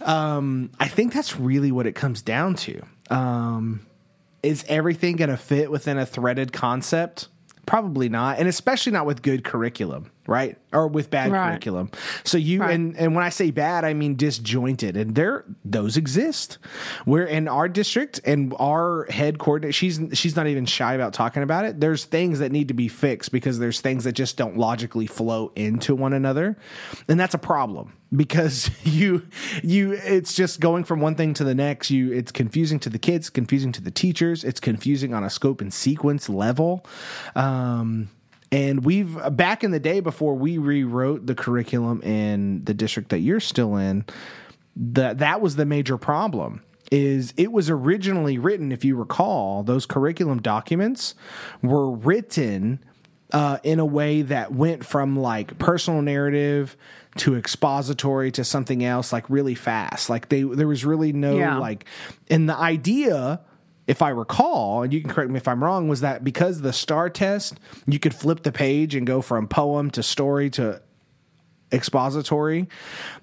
[0.01, 2.81] um, I think that's really what it comes down to.
[3.09, 3.85] Um,
[4.43, 7.29] is everything going to fit within a threaded concept?
[7.65, 10.57] Probably not, and especially not with good curriculum right?
[10.71, 11.49] Or with bad Right.
[11.51, 11.91] curriculum.
[12.23, 12.73] So you Right.
[12.73, 16.57] and and when I say bad, I mean disjointed, and there those exist.
[17.05, 19.73] We're in our district and our head coordinator.
[19.73, 21.79] She's she's not even shy about talking about it.
[21.79, 25.51] There's things that need to be fixed because there's things that just don't logically flow
[25.55, 26.57] into one another,
[27.07, 29.23] and that's a problem because you
[29.61, 31.91] you it's just going from one thing to the next.
[31.91, 34.43] You it's confusing to the kids, confusing to the teachers.
[34.43, 36.85] It's confusing on a scope and sequence level.
[37.35, 38.09] Um,
[38.53, 43.19] and we've back in the day before we rewrote the curriculum in the district that
[43.19, 44.05] you're still in,
[44.75, 46.61] that that was the major problem.
[46.91, 51.15] Is it was originally written, if you recall, those curriculum documents
[51.63, 52.83] were written
[53.31, 56.77] uh, in a way that went from like personal narrative
[57.15, 60.09] to expository to something else like really fast.
[60.09, 61.57] Like they there was really no Yeah.
[61.57, 61.85] like
[62.29, 63.41] and the idea
[63.87, 66.73] if I recall, and you can correct me if I'm wrong, was that because the
[66.73, 70.81] STAAR test, you could flip the page and go from poem to story to
[71.71, 72.69] expository.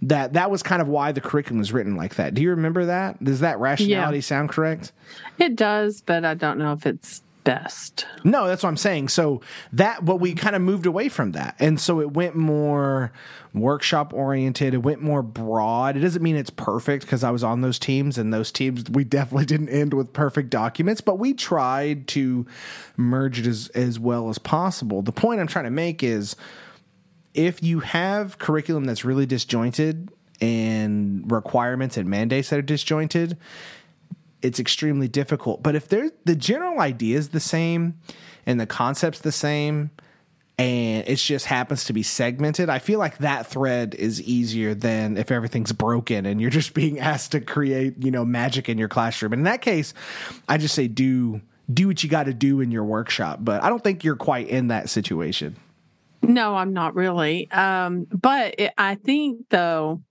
[0.02, 2.34] That that was kind of why the curriculum was written like that.
[2.34, 3.22] Do you remember that?
[3.22, 4.92] Does that rationality sound correct?
[5.38, 8.06] It does, but I don't know if it's best.
[8.24, 9.08] No, that's what I'm saying.
[9.08, 9.40] So
[9.72, 13.12] that, but we kind of moved away from that, and so it went more
[13.52, 14.74] workshop oriented.
[14.74, 15.96] It went more broad.
[15.96, 19.04] It doesn't mean it's perfect because I was on those teams, and those teams we
[19.10, 22.46] definitely didn't end with perfect documents, but we tried to
[22.96, 25.02] merge it as as well as possible.
[25.02, 26.36] The point I'm trying to make is
[27.34, 30.10] if you have curriculum that's really disjointed
[30.40, 33.36] and requirements and mandates that are disjointed,
[34.42, 35.62] it's extremely difficult.
[35.62, 37.98] But if there the general idea is the same
[38.46, 39.90] and the concept's the same
[40.58, 45.16] and it just happens to be segmented, I feel like that thread is easier than
[45.16, 48.88] if everything's broken and you're just being asked to create, you know, magic in your
[48.88, 49.32] classroom.
[49.32, 49.94] And in that case,
[50.48, 51.40] I just say do
[51.72, 54.48] do what you got to do in your workshop, but I don't think you're quite
[54.48, 55.56] in that situation.
[56.22, 57.50] No, I'm not really.
[57.50, 60.02] Um, but it, I think though,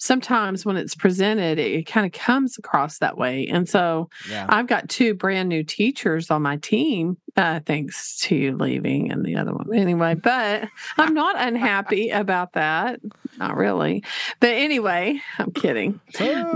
[0.00, 3.46] sometimes when it's presented, it, kind of comes across that way.
[3.46, 4.46] And so Yeah.
[4.48, 9.24] I've got two brand new teachers on my team, uh, thanks to you leaving and
[9.24, 10.14] the other one anyway.
[10.14, 13.00] But I'm not unhappy about that.
[13.38, 14.02] Not really.
[14.40, 16.00] But anyway, I'm kidding.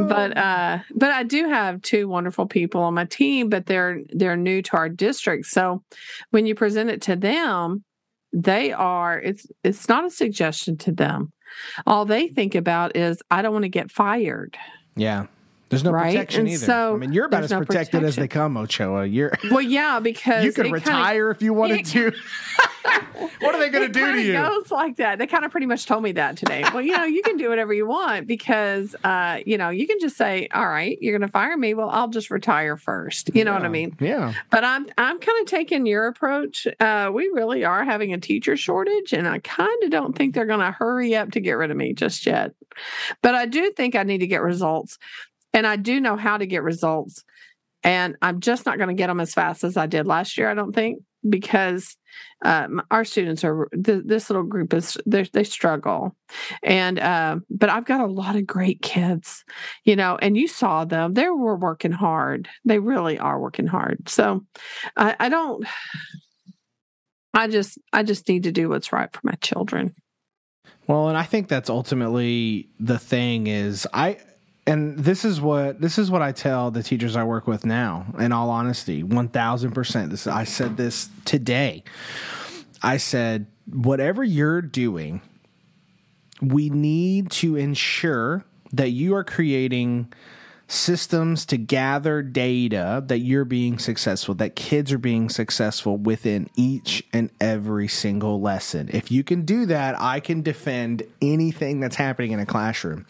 [0.09, 4.37] But uh, but I do have two wonderful people on my team, but they're they're
[4.37, 5.47] new to our district.
[5.47, 5.83] So
[6.31, 7.85] when you present it to them,
[8.33, 11.33] they are it's it's not a suggestion to them.
[11.87, 14.57] All they think about is I don't want to get fired.
[14.97, 15.27] Yeah.
[15.75, 16.13] There's no Right?
[16.15, 16.65] protection And either.
[16.67, 18.41] so I mean, you're about as no protected as they protection.
[18.41, 19.07] come, Ochoa.
[19.07, 22.13] You're Well, yeah, because you could it kinda- retire if you wanted to.
[23.41, 24.33] what are they going to do to you?
[24.35, 25.19] goes like that.
[25.19, 26.63] They kind of pretty much told me that today.
[26.73, 29.99] well, you know, you can do whatever you want because, uh, you know, you can
[30.01, 31.75] just say, "All right, you're going to fire me.
[31.75, 33.31] Well, I'll just retire first.
[33.35, 33.97] You know what I mean?
[34.01, 34.35] Yeah.
[34.51, 36.67] But I'm I'm kind of taking your approach.
[36.81, 40.47] Uh, we really are having a teacher shortage, and I kind of don't think they're
[40.47, 42.53] going to hurry up to get rid of me just yet.
[43.23, 44.99] But I do think I need to get results,
[45.55, 47.25] and I do know how to get results.
[47.83, 50.51] And I'm just not going to get them as fast as I did last year.
[50.51, 51.97] I don't think because
[52.45, 56.15] um, our students are th- this little group is they struggle,
[56.63, 59.45] and uh, but I've got a lot of great kids,
[59.85, 61.15] you know, and you saw them.
[61.15, 62.49] They were working hard.
[62.65, 64.09] They really are working hard.
[64.09, 64.45] So
[64.97, 65.67] I, I don't.
[67.33, 69.95] I just I just need to do what's right for my children.
[70.87, 74.19] Well, and I think that's ultimately the thing is I
[74.67, 78.07] and this is what this is what I tell the teachers I work with now.
[78.19, 80.11] In all honesty, one thousand percent.
[80.11, 81.85] This I said this today.
[82.83, 85.21] I said whatever you're doing,
[86.41, 90.13] we need to ensure that you are creating
[90.67, 97.05] systems to gather data that you're being successful, that kids are being successful within each
[97.13, 98.89] and every single lesson.
[98.93, 103.07] If you can do that, I can defend anything that's happening in a classroom.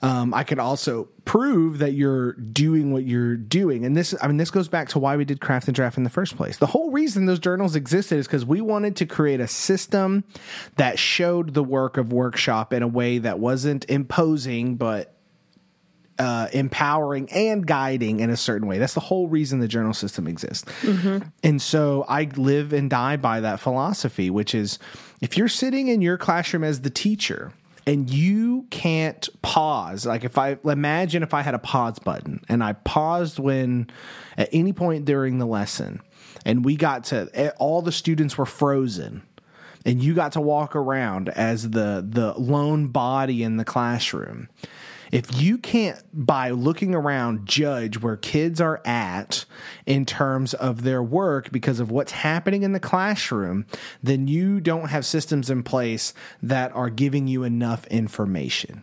[0.00, 3.84] Um, I can also prove that you're doing what you're doing.
[3.84, 6.04] And this, I mean, this goes back to why we did craft and draft in
[6.04, 6.56] the first place.
[6.56, 10.24] The whole reason those journals existed is because we wanted to create a system
[10.76, 15.17] that showed the work of workshop in a way that wasn't imposing, but
[16.18, 18.78] uh, empowering and guiding in a certain way.
[18.78, 20.70] That's the whole reason the journal system exists.
[21.42, 24.78] And so I live and die by that philosophy, which is
[25.20, 27.52] if you're sitting in your classroom as the teacher
[27.86, 32.62] and you can't pause, like if I imagine if I had a pause button and
[32.62, 33.88] I paused when
[34.36, 36.00] at any point during the lesson
[36.44, 39.22] and we got to all the students were frozen
[39.86, 44.48] and you got to walk around as the the lone body in the classroom
[45.10, 49.44] If you can't, by looking around, judge where kids are at
[49.86, 53.66] in terms of their work because of what's happening in the classroom,
[54.02, 58.82] then you don't have systems in place that are giving you enough information.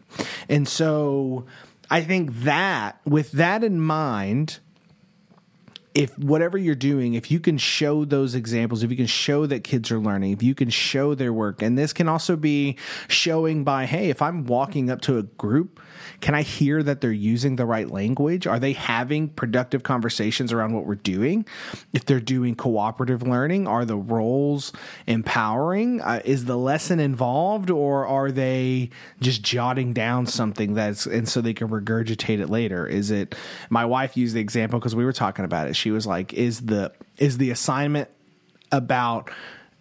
[0.50, 1.46] And so
[1.90, 4.60] I think that, with that in mind,
[5.94, 9.64] if whatever you're doing, if you can show those examples, if you can show that
[9.64, 12.76] kids are learning, if you can show their work, and this can also be
[13.08, 15.80] showing by, hey, if I'm walking up to a group
[16.22, 18.48] can I hear that they're using the right language?
[18.48, 21.46] Are they having productive conversations around what we're doing?
[21.93, 24.72] If they're doing cooperative learning, are the roles
[25.08, 26.02] empowering?
[26.02, 28.89] Uh, is the lesson involved, or are they
[29.22, 32.88] just jotting down something that's and so they can regurgitate it later?
[32.88, 33.36] Is it?
[33.70, 35.76] My wife used the example because we were talking about it.
[35.76, 38.10] She was like, "Is the is the assignment
[38.72, 39.30] about?"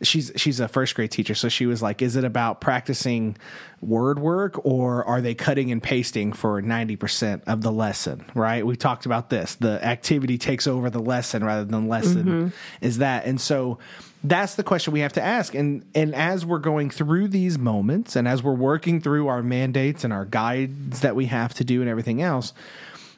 [0.03, 3.37] She's she's a first grade teacher, so she was like, "Is it about practicing
[3.81, 8.65] word work, or are they cutting and pasting for ninety percent of the lesson?" Right?
[8.67, 9.55] We talked about this.
[9.55, 12.49] The activity takes over the lesson rather than lesson mm-hmm.
[12.81, 13.79] is that, and so
[14.23, 15.55] that's the question we have to ask.
[15.55, 20.05] And and as we're going through these moments, and as we're working through our mandates
[20.05, 22.53] and our guides that we have to do, and everything else.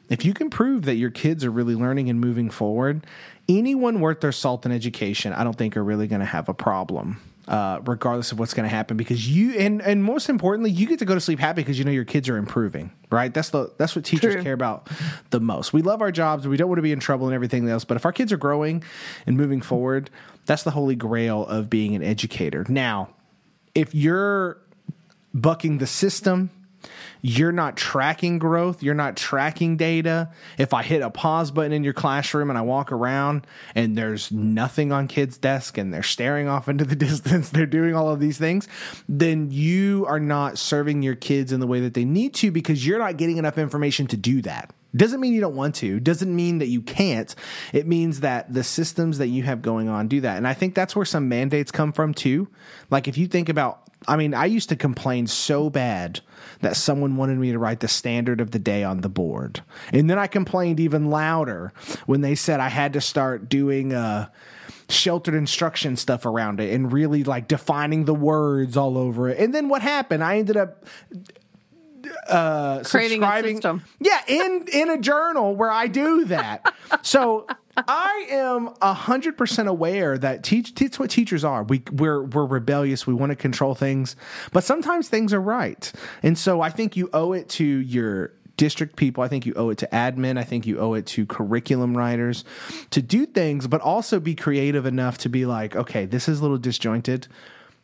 [0.09, 3.05] If you can prove that your kids are really learning and moving forward,
[3.49, 6.53] anyone worth their salt in education, I don't think are really going to have a
[6.53, 7.21] problem.
[7.47, 10.99] Uh, regardless of what's going to happen, because you and and most importantly, you get
[10.99, 12.91] to go to sleep happy because you know your kids are improving.
[13.09, 13.33] Right?
[13.33, 14.43] That's the that's what teachers True.
[14.43, 14.89] care about
[15.29, 15.71] the most.
[15.71, 16.45] We love our jobs.
[16.45, 17.85] We don't want to be in trouble and everything else.
[17.85, 18.83] But if our kids are growing
[19.25, 20.09] and moving forward,
[20.45, 22.65] that's the holy grail of being an educator.
[22.67, 23.11] Now,
[23.73, 24.57] if you're
[25.33, 26.49] bucking the system
[27.21, 30.29] you're not tracking growth, you're not tracking data.
[30.57, 34.31] If I hit a pause button in your classroom and I walk around and there's
[34.31, 38.19] nothing on kids' desk and they're staring off into the distance, they're doing all of
[38.19, 38.67] these things,
[39.07, 42.85] then you are not serving your kids in the way that they need to because
[42.85, 44.73] you're not getting enough information to do that.
[44.95, 47.33] Doesn't mean you don't want to, doesn't mean that you can't.
[47.73, 50.37] It means that the systems that you have going on do that.
[50.37, 52.47] And I think that's where some mandates come from too.
[52.89, 56.21] Like if you think about I mean, I used to complain so bad
[56.61, 59.61] that someone wanted me to write the standard of the day on the board.
[59.91, 61.73] And then I complained even louder
[62.05, 64.29] when they said I had to start doing uh,
[64.89, 69.37] sheltered instruction stuff around it and really like defining the words all over it.
[69.37, 70.23] And then what happened?
[70.23, 70.85] I ended up
[72.27, 73.83] uh, creating a system.
[73.99, 76.73] Yeah, in in a journal where I do that.
[77.01, 77.47] so
[77.77, 80.73] I am hundred percent aware that teach.
[80.73, 81.63] That's what teachers are.
[81.63, 83.05] We we're we're rebellious.
[83.05, 84.15] We want to control things,
[84.51, 85.91] but sometimes things are right.
[86.23, 89.23] And so I think you owe it to your district people.
[89.23, 90.37] I think you owe it to admin.
[90.37, 92.43] I think you owe it to curriculum writers
[92.89, 96.41] to do things, but also be creative enough to be like, okay, this is a
[96.41, 97.27] little disjointed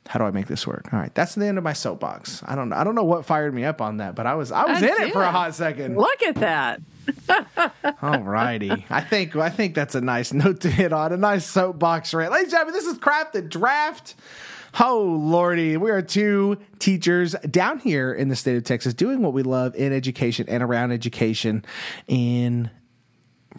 [0.08, 0.90] how do I make this work?
[0.92, 2.44] All right, that's the end of my soapbox.
[2.46, 2.76] I don't know.
[2.76, 4.88] I don't know what fired me up on that, but I was I was I
[4.88, 5.98] in it for a hot second.
[5.98, 6.82] Look at that.
[8.02, 8.86] All righty.
[8.90, 11.14] I think I think that's a nice note to hit on.
[11.14, 12.32] A nice soapbox rant.
[12.32, 14.16] Ladies and gentlemen, this is Craft and Draft.
[14.80, 19.32] Oh lordy, we are two teachers down here in the state of Texas doing what
[19.32, 21.64] we love in education and around education
[22.08, 22.72] in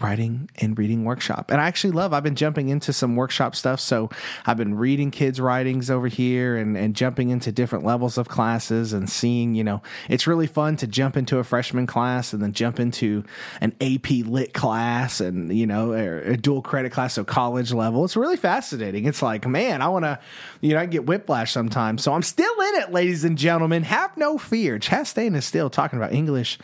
[0.01, 1.51] writing and reading workshop.
[1.51, 3.81] And I actually love, I've been jumping into some workshop stuff.
[3.81, 4.11] So
[4.47, 8.93] I've been reading kids' writings over here and, and jumping into different levels of classes
[8.93, 12.53] and seeing, you know, it's really fun to jump into a freshman class and then
[12.53, 13.25] jump into
[13.61, 18.05] an AP lit class and, you know, a, dual credit class, so college level.
[18.05, 19.07] It's really fascinating.
[19.07, 20.19] It's like, man, I want to,
[20.61, 22.03] you know, I get whiplash sometimes.
[22.03, 23.85] So I'm still in it, ladies and gentlemen.
[23.85, 24.79] Have no fear.
[24.79, 26.59] Chastain is still talking about English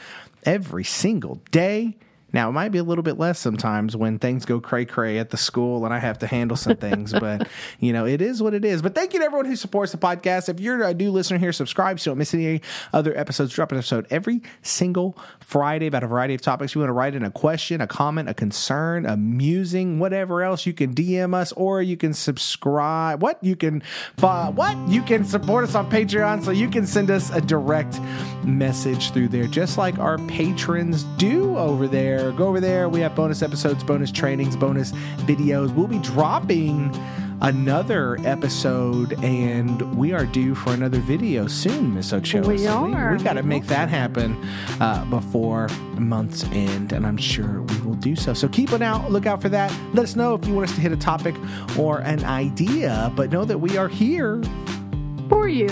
[0.45, 1.97] every single day
[2.33, 5.31] now, it might be a little bit less sometimes when things go cray cray at
[5.31, 7.49] the school and I have to handle some things, but
[7.81, 8.83] you know, it is what it is.
[8.83, 10.49] But thank you to everyone who supports the podcast.
[10.49, 12.61] If you're a new listener here, subscribe so you don't miss any
[12.93, 13.53] other episodes.
[13.53, 16.74] Drop an episode every single Friday about a variety of topics.
[16.74, 20.66] You want to write in a question, a comment, a concern, a musing, whatever else,
[20.66, 23.22] you can DM us or you can subscribe.
[23.22, 23.43] What?
[23.43, 23.83] You can,
[24.22, 24.76] uh, what?
[24.89, 28.01] You can support us on Patreon so you can send us a direct
[28.45, 32.33] message through there, just like our patrons do over there there.
[32.33, 32.89] Go over there.
[32.89, 34.93] We have bonus episodes, bonus trainings, bonus
[35.23, 35.75] videos.
[35.75, 36.95] We'll be dropping
[37.41, 42.47] another episode, and we are due for another video soon, Miss Ochoa.
[42.47, 43.12] We so are.
[43.12, 44.37] We, we got to make that happen
[44.81, 45.68] uh, before
[45.99, 48.35] month's end, and I'm sure we will do so.
[48.35, 49.73] So keep an out, look out for that.
[49.95, 51.35] Let us know if you want us to hit a topic
[51.79, 54.43] or an idea, but know that we are here
[55.31, 55.68] for you.